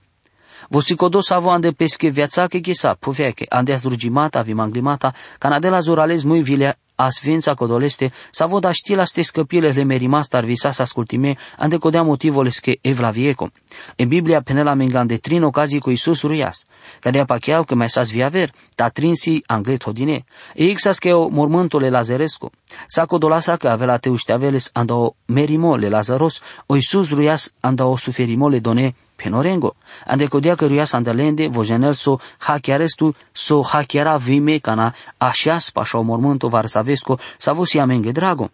Vosikodo 0.69 1.21
savo 1.21 1.51
ande 1.51 1.71
peske 1.71 2.09
viațake 2.09 2.61
chisa, 2.61 2.95
puveke, 2.99 3.45
ande 3.49 3.73
azrugimata, 3.73 4.41
vimanglimata, 4.41 5.13
canadela 5.39 5.79
zurales 5.81 6.23
muy 6.23 6.41
vile 6.41 6.75
asvința 6.95 7.53
codoleste, 7.53 8.11
sa 8.31 8.45
voda 8.45 8.71
știla 8.71 9.05
ste 9.05 9.21
scăpile 9.21 9.71
le 9.71 9.83
merimasta 9.83 10.37
ar 10.37 10.43
visa 10.43 10.71
să 10.71 10.81
ascultime, 10.81 11.37
ande 11.57 11.77
codea 11.77 12.01
motivoles 12.01 12.59
che 12.59 12.77
evlavieco. 12.81 13.51
En 13.95 14.07
Biblia 14.07 14.41
penela 14.41 14.73
mengan 14.73 15.07
de 15.07 15.17
trin 15.17 15.43
ocazii 15.43 15.79
cu 15.79 15.89
Isus 15.89 16.21
ruias, 16.21 16.65
cadea 16.99 17.25
pacheau 17.25 17.63
că 17.63 17.75
mai 17.75 17.89
sas 17.89 18.11
viaver, 18.11 18.51
ta 18.75 18.87
trinsi 18.87 19.43
anglet 19.45 19.83
hodine, 19.83 20.25
e 20.53 20.63
ixas 20.63 20.97
che 20.97 21.11
o 21.13 21.27
mormântule 21.27 21.89
lazeresco, 21.89 22.51
sa 22.87 23.05
codolasa 23.05 23.55
că 23.55 23.69
avea 23.69 23.87
la 23.87 23.97
teușteaveles 23.97 24.69
anda 24.73 24.95
o 24.95 25.15
merimo 25.25 25.75
le 25.75 25.89
lazaros, 25.89 26.41
o 26.65 26.75
Isus 26.75 27.09
ruias 27.09 27.51
anda 27.59 27.85
o 27.85 27.97
suferimo 27.97 28.49
le 28.49 28.59
done 28.59 28.93
penorengo. 29.15 29.75
Ande 30.05 30.25
codia 30.25 30.55
că 30.55 30.65
ruias 30.65 30.91
andalende, 30.93 31.47
vojenel 31.47 31.93
so 31.93 32.17
hackearestu, 32.37 33.15
so 33.31 33.61
hackeara 33.61 34.15
vime 34.17 34.57
cana 34.57 34.93
așias 35.17 35.69
pașa 35.69 35.97
o 35.97 36.01
mormânto 36.01 36.47
varsavesco, 36.47 37.19
sa 37.37 37.53
vosi 37.53 37.79
amenge 37.79 38.11
drago. 38.11 38.51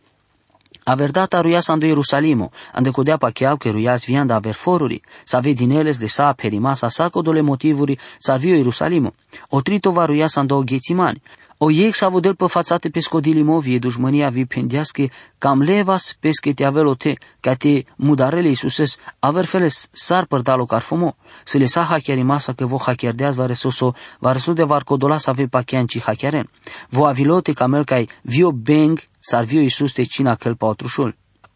Averdata 0.83 1.41
ruias 1.41 1.67
ando 1.69 1.85
Ierusalimo, 1.85 2.51
ande 2.73 2.89
codea 2.89 3.17
pacheau 3.17 3.57
că 3.57 3.69
ruias 3.69 4.05
vianda 4.05 4.35
aver 4.35 4.53
foruri, 4.53 5.01
sa 5.23 5.39
vedineles 5.39 5.97
de 5.97 6.07
sa 6.07 6.33
perimasa 6.33 6.87
sa 6.89 7.09
codole 7.09 7.41
motivuri 7.41 7.99
sa 8.17 8.35
vio 8.35 8.55
Ierusalimo. 8.55 9.13
O 9.49 9.61
trito 9.61 9.91
va 9.91 10.05
ruias 10.05 10.35
ando 10.35 10.63
Ghețimani, 10.63 11.21
o 11.61 11.69
iei 11.69 11.91
sa 11.91 12.07
vodel 12.07 12.35
pe 12.35 12.47
fațate 12.47 12.89
pe 12.89 12.99
scodilimovie 12.99 13.79
dușmânia 13.79 14.29
vi 14.29 14.45
pendească 14.45 15.03
cam 15.37 15.61
levas 15.61 16.15
pesche 16.19 16.53
te 16.53 16.63
avelote, 16.63 17.17
ca 17.39 17.53
te 17.53 17.83
mudarele 17.95 18.47
Iisuses 18.47 18.97
aver 19.19 19.45
feles 19.45 19.89
sar 19.91 20.25
părdalo 20.25 20.65
carfomo, 20.65 21.15
să 21.43 21.57
le 21.57 21.65
sa 21.65 21.99
masa 22.23 22.53
că 22.53 22.65
vo 22.65 22.77
hacherdeaz 22.77 23.35
va 23.35 23.45
resoso, 23.45 23.93
va 24.19 24.31
resul 24.31 24.53
de 24.53 24.63
var 24.63 24.83
codola 24.83 25.17
să 25.17 25.29
ave 25.29 25.47
pachean 25.47 25.85
ci 25.85 25.99
hacheren. 25.99 26.49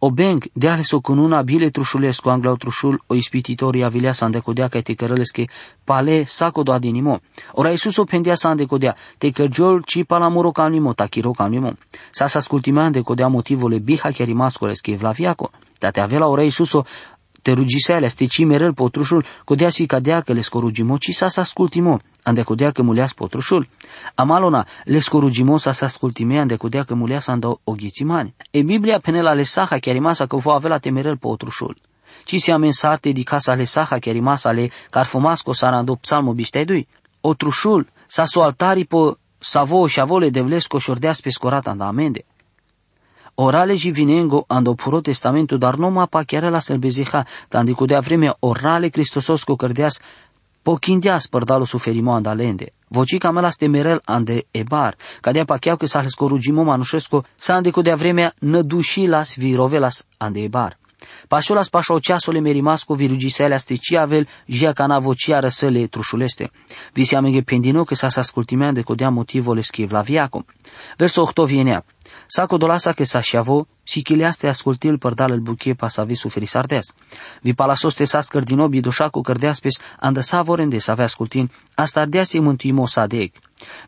Vo 0.03 0.09
avilote 0.09 0.23
camel 0.23 0.35
cai 0.35 0.43
vio 0.43 0.43
beng 0.43 0.43
sar 0.43 0.51
vio 0.51 0.51
Iisus 0.51 0.51
te 0.51 0.51
cina 0.51 0.51
cel 0.51 0.51
pa 0.51 0.51
otrușul. 0.51 0.51
O 0.51 0.51
beng, 0.51 0.51
de 0.53 0.69
ales 0.69 0.91
o 0.91 0.99
cununa 0.99 1.41
bile 1.41 1.69
trușulescu 1.69 2.29
angla 2.29 2.53
trușul 2.53 3.03
o 3.07 3.15
ispititorii 3.15 3.83
avilea 3.83 4.13
să 4.13 4.23
andecodea 4.23 4.67
ca 4.67 4.81
te 4.81 4.93
cărălesche 4.93 5.45
pale 5.83 6.23
saco 6.23 6.63
do 6.63 6.71
adinimo. 6.71 7.19
Ora 7.51 7.69
Iisus 7.69 7.97
o 7.97 8.03
pendea 8.03 8.35
să 8.35 8.47
andecodea, 8.47 8.95
te 9.17 9.31
cărgiol 9.31 9.81
ci 9.85 10.03
pala 10.03 10.27
muro 10.27 10.51
calnimo, 10.51 10.93
takiro 10.93 11.31
calnimo. 11.31 11.71
Sa 12.11 12.27
sa 12.27 12.39
ascultimea 12.39 12.83
andecodea 12.83 13.27
motivole 13.27 13.79
biha 13.79 14.11
chiar 14.11 14.27
rimascolesche 14.27 14.95
vlaviaco. 14.95 15.51
Dar 15.79 15.91
te 15.91 15.99
avea 15.99 16.19
la 16.19 16.27
ora 16.27 16.43
Iisus 16.43 16.73
o 16.73 16.83
te 17.43 17.51
rugisele, 17.51 18.07
ste 18.07 18.25
ci 18.25 18.45
merel 18.45 18.73
potrușul, 18.73 19.25
codea 19.43 19.69
si 19.69 19.85
cadea 19.85 20.21
că 20.21 20.33
le 20.33 20.41
scorugimo, 20.41 20.97
ci 20.97 21.11
sa 21.11 21.27
sa 21.27 21.41
ascultimo 21.41 21.99
ande 22.23 22.41
codea 22.41 22.71
că 22.71 22.81
muleas 22.81 23.13
potrușul. 23.13 23.67
Amalona, 24.15 24.67
le 24.83 24.99
scorugimo 24.99 25.57
sa 25.57 25.71
sa 25.71 25.85
ascultime 25.85 26.39
ande 26.39 26.55
codea 26.55 26.83
că 26.83 26.93
muleas 26.95 27.27
ando 27.27 27.59
oghițimani. 27.63 28.33
E 28.51 28.61
Biblia 28.61 28.99
penela 28.99 29.33
le 29.33 29.43
saha 29.43 29.77
chiar 29.77 29.95
rimasa 29.95 30.25
că 30.25 30.35
va 30.37 30.53
avea 30.53 30.69
la 30.69 30.77
temerel 30.77 31.17
potrușul. 31.17 31.77
Ci 32.25 32.35
si 32.39 32.51
amensarte 32.51 33.11
di 33.11 33.23
casa 33.23 33.53
le 33.53 33.63
saha 33.63 33.97
chiar 33.99 34.13
rimasa 34.13 34.51
le 34.51 34.69
carfumasco 34.89 35.53
sarando 35.53 35.95
psalmo 35.95 36.33
biștedui. 36.33 36.87
Otrușul, 37.21 37.87
sa 38.07 38.25
so 38.25 38.41
altari 38.41 38.85
po 38.85 39.17
savoș 39.39 39.91
și 39.91 39.99
avole 39.99 40.29
devlesco 40.29 40.77
șordeas 40.79 41.21
pe 41.21 41.29
scorat 41.29 41.67
anda 41.67 41.87
amende. 41.87 42.25
Orale 43.35 43.75
și 43.75 43.89
vinengo 43.89 44.43
ando 44.47 44.73
puro 44.73 45.01
testamentul, 45.01 45.57
dar 45.57 45.75
nu 45.75 45.89
ma 45.89 46.05
pa 46.05 46.23
chiar 46.23 46.43
la 46.43 46.59
selbeziha, 46.59 47.25
tandi 47.47 47.73
cu 47.73 47.85
de 47.85 47.97
vreme 48.01 48.35
orale 48.39 48.87
Cristososco 48.87 49.55
cărdeas 49.55 49.99
Pokindias 50.61 51.27
părdalo 51.27 51.65
suferimo 51.65 52.13
andalende. 52.13 52.71
Vocica 52.87 53.31
mela 53.31 53.49
ste 53.49 53.67
merel 53.67 54.01
ande 54.05 54.45
ebar, 54.51 54.95
cadea 55.21 55.45
pacheau 55.45 55.77
că 55.77 55.85
s-a 55.85 56.03
scorugimo 56.07 56.63
manușesco, 56.63 57.23
sa 57.35 57.53
ande 57.53 57.69
cu 57.69 57.81
de 57.81 57.93
vremea 57.93 58.33
nădușilas 58.39 59.35
virovelas 59.37 60.07
ande 60.17 60.41
ebar. 60.41 60.77
Pașolas 61.27 61.69
pașo 61.69 61.99
ceasole 61.99 62.39
merimasco 62.39 62.93
virugisele 62.95 63.57
ci 63.81 63.93
avel 63.95 64.27
jia 64.45 64.71
cana 64.73 64.99
vocia 64.99 65.39
răsăle 65.39 65.87
trușuleste. 65.87 66.51
Vi 66.93 67.15
amenge 67.15 67.41
pendino 67.41 67.83
că 67.83 67.95
s-a 67.95 68.07
ascultimea 68.15 68.71
de 68.71 68.81
codea 68.81 69.09
motivole 69.09 69.61
schiv 69.61 69.91
la 69.91 70.01
viaco. 70.01 70.45
Verso 70.97 71.21
8 71.21 71.37
vienea. 71.37 71.85
Sako 72.27 72.57
dolasa 72.57 72.93
ke 72.93 73.05
sa 73.05 73.21
shavo, 73.21 73.65
si 73.85 74.03
kiliaste 74.03 74.49
ascultil 74.49 74.97
për 74.97 75.15
dalë 75.15 75.39
bukie 75.43 75.75
pas 75.75 75.99
avi 75.99 76.15
suferi 76.15 76.47
sardes. 76.47 76.93
Vi 77.43 77.53
palasoste 77.53 78.05
sas 78.05 78.29
kërdino 78.31 78.69
bi 78.69 78.81
doshaku 78.81 79.23
kërdeaspes 79.23 79.79
andë 80.01 80.23
sa 80.23 80.41
vorende 80.41 80.79
sa 80.79 80.93
ave 80.93 81.03
ascultin, 81.03 81.49
asta 81.75 82.01
ardeasi 82.01 82.39
mântuimo 82.39 82.87
sadek. 82.87 83.33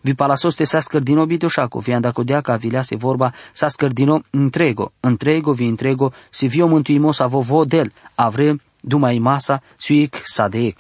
Vi 0.03 0.13
palasoste 0.15 0.65
sas 0.65 0.89
kërdino 0.91 1.25
bi 1.25 1.37
doshaku, 1.37 1.81
vi 1.81 1.93
andako 1.93 2.23
deaca 2.23 2.57
vilease 2.57 2.95
vorba 2.95 3.31
sas 3.53 3.75
cârdino 3.75 4.21
întrego, 4.31 4.91
întrego 5.01 5.53
vi 5.53 5.67
întrego, 5.67 6.13
si 6.31 6.47
vio 6.47 6.67
mântuimo 6.67 7.13
sa 7.13 7.27
vo 7.27 7.39
vodel, 7.39 7.91
avre, 8.15 8.59
dumai 8.81 9.19
masa, 9.19 9.61
suic 9.77 10.21
sadek. 10.23 10.77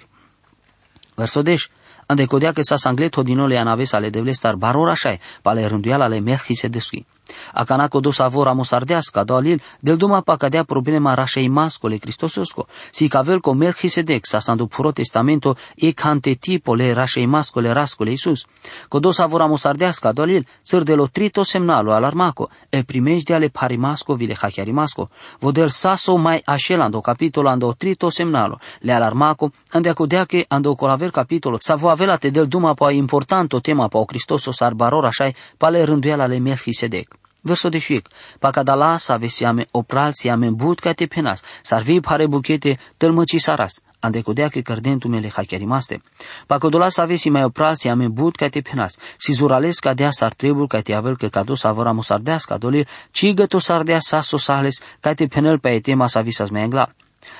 Verso 1.15 1.41
10. 1.41 1.69
Andecodea 2.07 2.51
că 2.51 2.61
sa 2.61 2.75
sanglet 2.75 3.15
hodinole 3.15 3.57
anaves 3.57 3.91
ale 3.91 4.09
devlestar 4.09 4.55
barora 4.55 4.93
shai, 4.93 5.19
pale 5.41 5.67
rânduiala 5.67 6.03
ale 6.03 6.19
Melchisedeschi. 6.19 7.05
Akanako 7.53 7.99
do 7.99 8.11
savora 8.11 8.53
mosardească, 8.53 9.23
dalil, 9.23 9.61
del 9.79 9.95
duma 9.97 10.21
pa 10.21 10.35
cadea 10.35 10.63
problema 10.63 11.13
rașei 11.13 11.47
mascole 11.47 11.97
Cristososco, 11.97 12.67
si 12.91 13.07
cavel 13.07 13.39
co 13.39 13.53
Melchisedec 13.53 14.25
sa 14.25 14.39
sandu 14.39 14.65
puro 14.65 14.91
testamento 14.91 15.55
e 15.75 15.91
cante 15.91 16.33
tipole 16.33 16.93
rașei 16.93 17.25
mascole 17.25 17.71
rascole 17.71 18.09
Iisus. 18.09 18.45
Co 18.87 18.99
do 18.99 19.11
savora 19.11 19.45
mosardească, 19.45 20.11
dalil, 20.13 20.47
săr 20.61 20.83
de 20.83 20.93
lo 20.93 21.07
trito 21.07 21.43
semnalo 21.43 21.91
alarmaco, 21.91 22.49
e 22.69 22.83
primejde 22.83 23.33
ale 23.33 23.47
parimasco 23.47 24.13
vile 24.13 24.35
hachiarimasco, 24.41 25.09
vodel 25.39 25.69
saso 25.69 26.15
mai 26.15 26.41
așelando 26.45 27.01
capitolo 27.01 27.49
ando 27.49 27.73
trito 27.73 28.09
semnalo, 28.09 28.59
le 28.79 28.91
alarmaco, 28.91 29.51
ande 29.71 29.89
acudea 29.89 30.25
che 30.25 30.45
ando 30.47 30.75
colaver 30.75 31.11
capitolo, 31.11 31.57
sa 31.59 31.75
vo 31.75 31.89
avelate 31.89 32.31
del 32.31 32.47
duma 32.47 32.73
pa 32.73 32.91
importanto 32.91 33.61
tema 33.61 33.87
pa 33.87 33.97
o 33.97 34.05
Cristosos 34.05 34.61
arbaror 34.61 35.05
așai, 35.05 35.35
pale 35.57 35.83
rânduiala 35.85 36.23
ale 36.23 36.39
Melchisedec. 36.39 37.14
Verso 37.47 37.69
de 37.69 37.77
șic, 37.77 38.09
pacadala 38.39 38.97
sa 38.97 39.17
vesiame 39.17 39.67
opral 39.71 40.11
siame 40.13 40.49
but 40.49 40.79
ca 40.79 40.93
te 40.93 41.05
penas, 41.05 41.41
sarvi 41.61 41.99
pare 41.99 42.27
buchete 42.27 42.79
tălmăci 42.97 43.35
saras, 43.37 43.81
ande 43.99 44.21
codea 44.21 44.47
că 44.47 44.59
cărdentul 44.59 45.09
mele 45.09 45.29
hachiarimaste. 45.29 46.01
Pacodola 46.47 46.89
sa 46.89 47.05
vesi 47.05 47.29
mai 47.29 47.43
opral 47.43 47.75
siame 47.75 48.07
but 48.07 48.35
ca 48.35 48.49
te 48.49 48.61
penas, 48.61 48.97
si 49.17 49.33
zurales 49.33 49.79
ca 49.79 49.93
dea 49.93 50.09
sar 50.11 50.33
trebul 50.33 50.67
ca 50.67 50.81
te 50.81 50.93
avel 50.93 51.17
că 51.17 51.27
cado 51.27 51.55
sa 51.55 51.71
văra 51.71 51.91
musardească 51.91 52.57
dolir, 52.57 52.87
ci 53.11 53.33
găto 53.33 53.59
sardea 53.59 53.99
sa 53.99 54.21
sosales 54.21 54.81
ca 54.99 55.13
te 55.13 55.25
penel 55.27 55.59
pe 55.59 55.69
etema 55.69 56.07
sa 56.07 56.21
visas 56.21 56.49
mai 56.49 56.61
engla. 56.61 56.89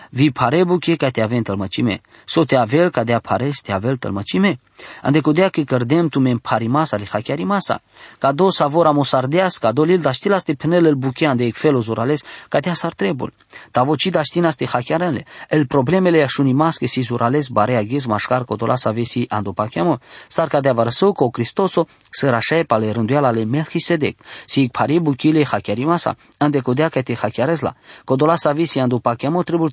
Vi 0.09 0.31
pare 0.31 0.63
buche 0.63 0.95
ca 0.95 1.09
te 1.09 1.21
aven 1.21 1.43
tălmăcime, 1.43 2.01
so 2.25 2.45
te 2.45 2.55
avel 2.55 2.89
ca 2.89 3.03
dea 3.03 3.19
pare 3.19 3.51
te 3.61 3.71
avel 3.71 3.97
tălmăcime. 3.97 4.59
Ande 5.01 5.19
codea 5.19 5.49
că 5.49 5.61
cărdem 5.61 6.07
tu 6.07 6.19
men 6.19 6.38
parimasa 6.38 6.97
li 6.97 7.05
hachiarimasa. 7.05 7.81
Ca 8.17 8.31
do 8.31 8.49
savora 8.49 8.91
mosardeas, 8.91 9.57
ca 9.57 9.71
dolil 9.71 9.99
da 9.99 10.11
știla 10.11 10.38
ste 10.38 10.53
penel 10.53 10.85
el 10.85 10.95
buchean 10.95 11.38
de 11.38 11.43
ecfelo 11.43 11.79
zurales, 11.79 12.23
ca 12.49 12.59
te 12.59 12.69
asar 12.69 12.93
trebul. 12.93 13.33
Ta 13.71 13.83
voci 13.83 14.09
da 14.09 14.21
știna 14.21 14.49
ste 14.49 14.65
hachiarele. 14.65 15.25
El 15.49 15.65
problemele 15.65 16.23
așunimas 16.23 16.77
que 16.77 16.88
si 16.88 17.01
zurales 17.01 17.47
bare 17.47 17.77
aghiz 17.77 18.05
mașcar 18.05 18.43
cotola 18.43 18.75
sa 18.75 18.91
vesi 18.91 19.25
ando 19.29 19.51
pachiamo, 19.51 19.99
sar 20.27 20.47
ca 20.47 20.59
de 20.59 20.69
avarso 20.69 21.11
co 21.11 21.29
Cristoso 21.29 21.88
să 22.09 22.29
rașae 22.29 22.63
pale 22.63 22.91
rânduiala 22.91 23.31
le 23.31 23.43
Melchisedec, 23.43 24.17
si 24.45 24.69
pari 24.71 24.99
buchile 24.99 25.45
hachiarimasa, 25.45 26.15
ande 26.38 26.59
codea 26.59 26.89
că 26.89 27.01
te 27.01 27.15
hachiarezla. 27.15 27.75
Codola 28.03 28.35
sa 28.35 28.51
vesi 28.51 28.79
ando 28.79 28.99
pachiamo 28.99 29.43
trebul 29.43 29.69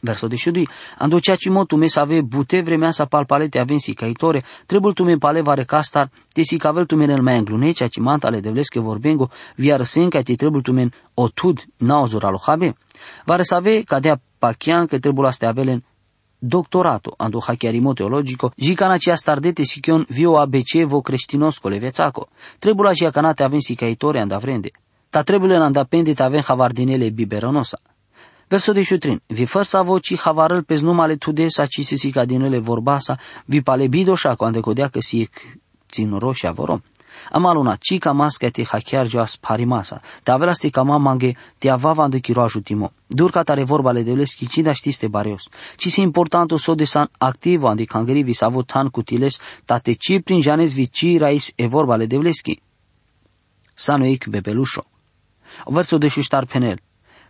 Verso 0.05 0.27
22. 0.27 0.69
Ando 0.99 1.21
ceea 1.21 1.37
ce 1.37 1.51
mo 1.51 1.65
tu 1.65 1.77
me 1.77 1.87
să 1.87 2.05
bute 2.25 2.61
vremea 2.61 2.91
să 2.91 3.05
palpale 3.05 3.49
te 3.49 3.59
avem 3.59 3.77
si 3.77 3.95
caitore, 3.95 4.45
trebuie 4.67 4.93
tu 4.93 5.05
me 5.05 5.17
pale 5.17 5.41
vare 5.41 5.65
castar, 5.65 6.11
te 6.33 6.43
si 6.43 6.57
cavel 6.57 6.87
tu 6.87 6.97
menel 6.97 7.23
mai 7.23 7.39
înglune, 7.39 7.71
ceea 7.71 7.89
ce 7.89 8.01
manta 8.01 8.27
ale 8.27 8.41
devlesche 8.41 8.81
vorbengo, 8.81 9.29
via 9.57 9.77
răsenca 9.77 10.23
te 10.23 10.35
trebuie 10.35 10.63
tu 10.63 10.73
men 10.73 10.93
otud 11.15 11.65
nauzur 11.77 12.25
alohabe. 12.25 12.77
Vare 13.25 13.43
să 13.43 13.55
ave 13.55 13.83
cadea 13.83 14.21
pachian 14.39 14.87
că 14.87 14.99
trebuie 14.99 15.27
astea 15.27 15.49
avelen 15.49 15.85
doctorato 16.39 17.15
ando 17.17 17.39
hacchiarimo 17.39 17.93
teologico, 17.93 18.53
jicana 18.57 18.99
cia 18.99 19.15
stardete 19.15 19.63
si 19.65 19.81
chion 19.81 20.05
vio 20.09 20.39
ABC 20.39 20.85
vo 20.85 21.01
creștinosco 21.01 21.69
le 21.69 21.79
vețaco. 21.79 22.29
Trebuie 22.59 22.93
la 23.01 23.11
canate 23.11 23.45
avem 23.45 23.59
si 23.59 23.75
caitore 23.75 24.21
andavrende. 24.21 24.71
Ta 25.11 25.23
trebuie 25.23 25.57
în 25.57 25.63
andapende 25.63 26.13
te 26.13 26.23
avem 26.23 26.43
havardinele 26.45 27.11
biberonosa. 27.11 27.79
Verso 28.53 28.73
de 28.73 28.83
šutrin, 28.83 29.23
vi 29.27 29.45
fărsa 29.45 29.83
voci 29.83 30.19
havarăl 30.19 30.63
pe 30.63 30.79
numale 30.81 31.17
tudesa 31.17 31.67
ci 31.67 31.85
si 31.85 31.97
sica 31.97 32.25
din 32.25 32.41
ele 32.41 32.59
vorbasa, 32.59 33.19
vi 33.45 33.63
pale 33.63 33.87
bidoša 33.87 34.35
coande 34.35 34.61
codea 34.61 34.89
că 34.89 35.01
si 35.01 35.29
țin 35.91 36.19
roșia 36.19 36.51
vorom. 36.51 36.81
Amaluna, 37.31 37.77
cica 37.77 38.13
masca 38.13 38.49
te 38.49 38.65
hachiar 38.65 39.07
joas 39.07 39.37
parimasa, 39.37 40.01
te 40.23 40.31
avela 40.31 40.53
ste 40.53 40.69
kama 40.71 40.99
mange, 40.99 41.37
te 41.59 41.71
avava 41.71 42.09
de 42.09 42.19
chiro 42.19 42.43
ajutimo. 42.43 42.93
Durca 43.07 43.43
tare 43.43 43.65
vorba 43.65 43.93
le 43.93 44.03
devleski, 44.03 44.47
ci 44.47 44.61
da 44.61 44.73
știste 44.73 45.09
barios. 45.09 45.49
Ci 45.77 45.89
si 45.89 46.01
importanto 46.01 46.57
so 46.57 46.75
de 46.75 46.85
san 46.85 47.09
activo 47.19 47.69
andi 47.69 47.85
cangri 47.85 48.23
vi 48.23 48.33
savo 48.33 48.63
tan 48.63 48.89
cutiles, 48.89 49.41
tate 49.65 49.93
ci 49.93 50.21
prin 50.21 50.41
janes 50.41 50.73
vi 50.73 50.91
ci 50.91 51.17
rais 51.19 51.53
e 51.57 51.67
vorba 51.67 51.97
le 51.97 52.07
devleski. 52.07 52.63
Sano 53.75 54.05
ik 54.05 54.27
bebelușo. 54.29 54.83
Verso 55.67 55.99
de 55.99 56.09
șuștar 56.09 56.45
penel, 56.45 56.79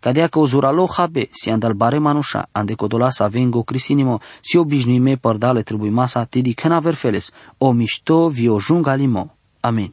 Cadea 0.03 0.27
că 0.27 0.39
o 0.39 0.47
zuralo 0.47 0.87
habe, 0.97 1.29
si 1.31 1.51
andal 1.51 1.73
bare 1.73 1.99
manușa, 1.99 2.49
ande 2.53 2.75
codola 2.75 3.11
sa 3.11 3.27
vengo 3.27 3.63
crisinimo, 3.63 4.21
si 4.41 4.57
obișnuime 4.57 5.17
părdale 5.17 5.63
trebuie 5.63 5.91
masa, 5.91 6.25
te 6.25 6.41
di 6.41 6.55
cana 6.55 6.81
verfeles, 6.81 7.31
o 7.59 7.73
mișto 7.73 8.29
vi 8.29 8.49
o 8.49 8.59
junga 8.59 8.95
limo. 8.95 9.37
Amin. 9.61 9.93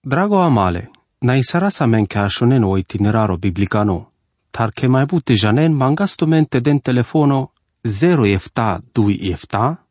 Drago 0.00 0.40
amale, 0.40 0.90
na 1.18 1.34
isara 1.34 1.68
sa 1.68 1.86
men 1.86 2.06
cashonen 2.06 2.62
o 2.62 2.76
itineraro 2.76 3.36
biblicano, 3.36 4.12
tar 4.50 4.70
che 4.70 4.86
mai 4.86 5.04
bute 5.04 5.34
janen 5.34 5.72
mangastomente 5.72 6.60
den 6.60 6.80
telefono 6.80 7.52
0 7.82 8.24
efta 8.24 8.80
2 8.92 9.18
efta, 9.20 9.86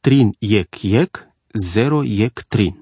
trin 0.00 0.34
yek 0.38 0.84
yek, 0.84 1.28
0 1.52 2.02
yek 2.04 2.44
trin. 2.48 2.79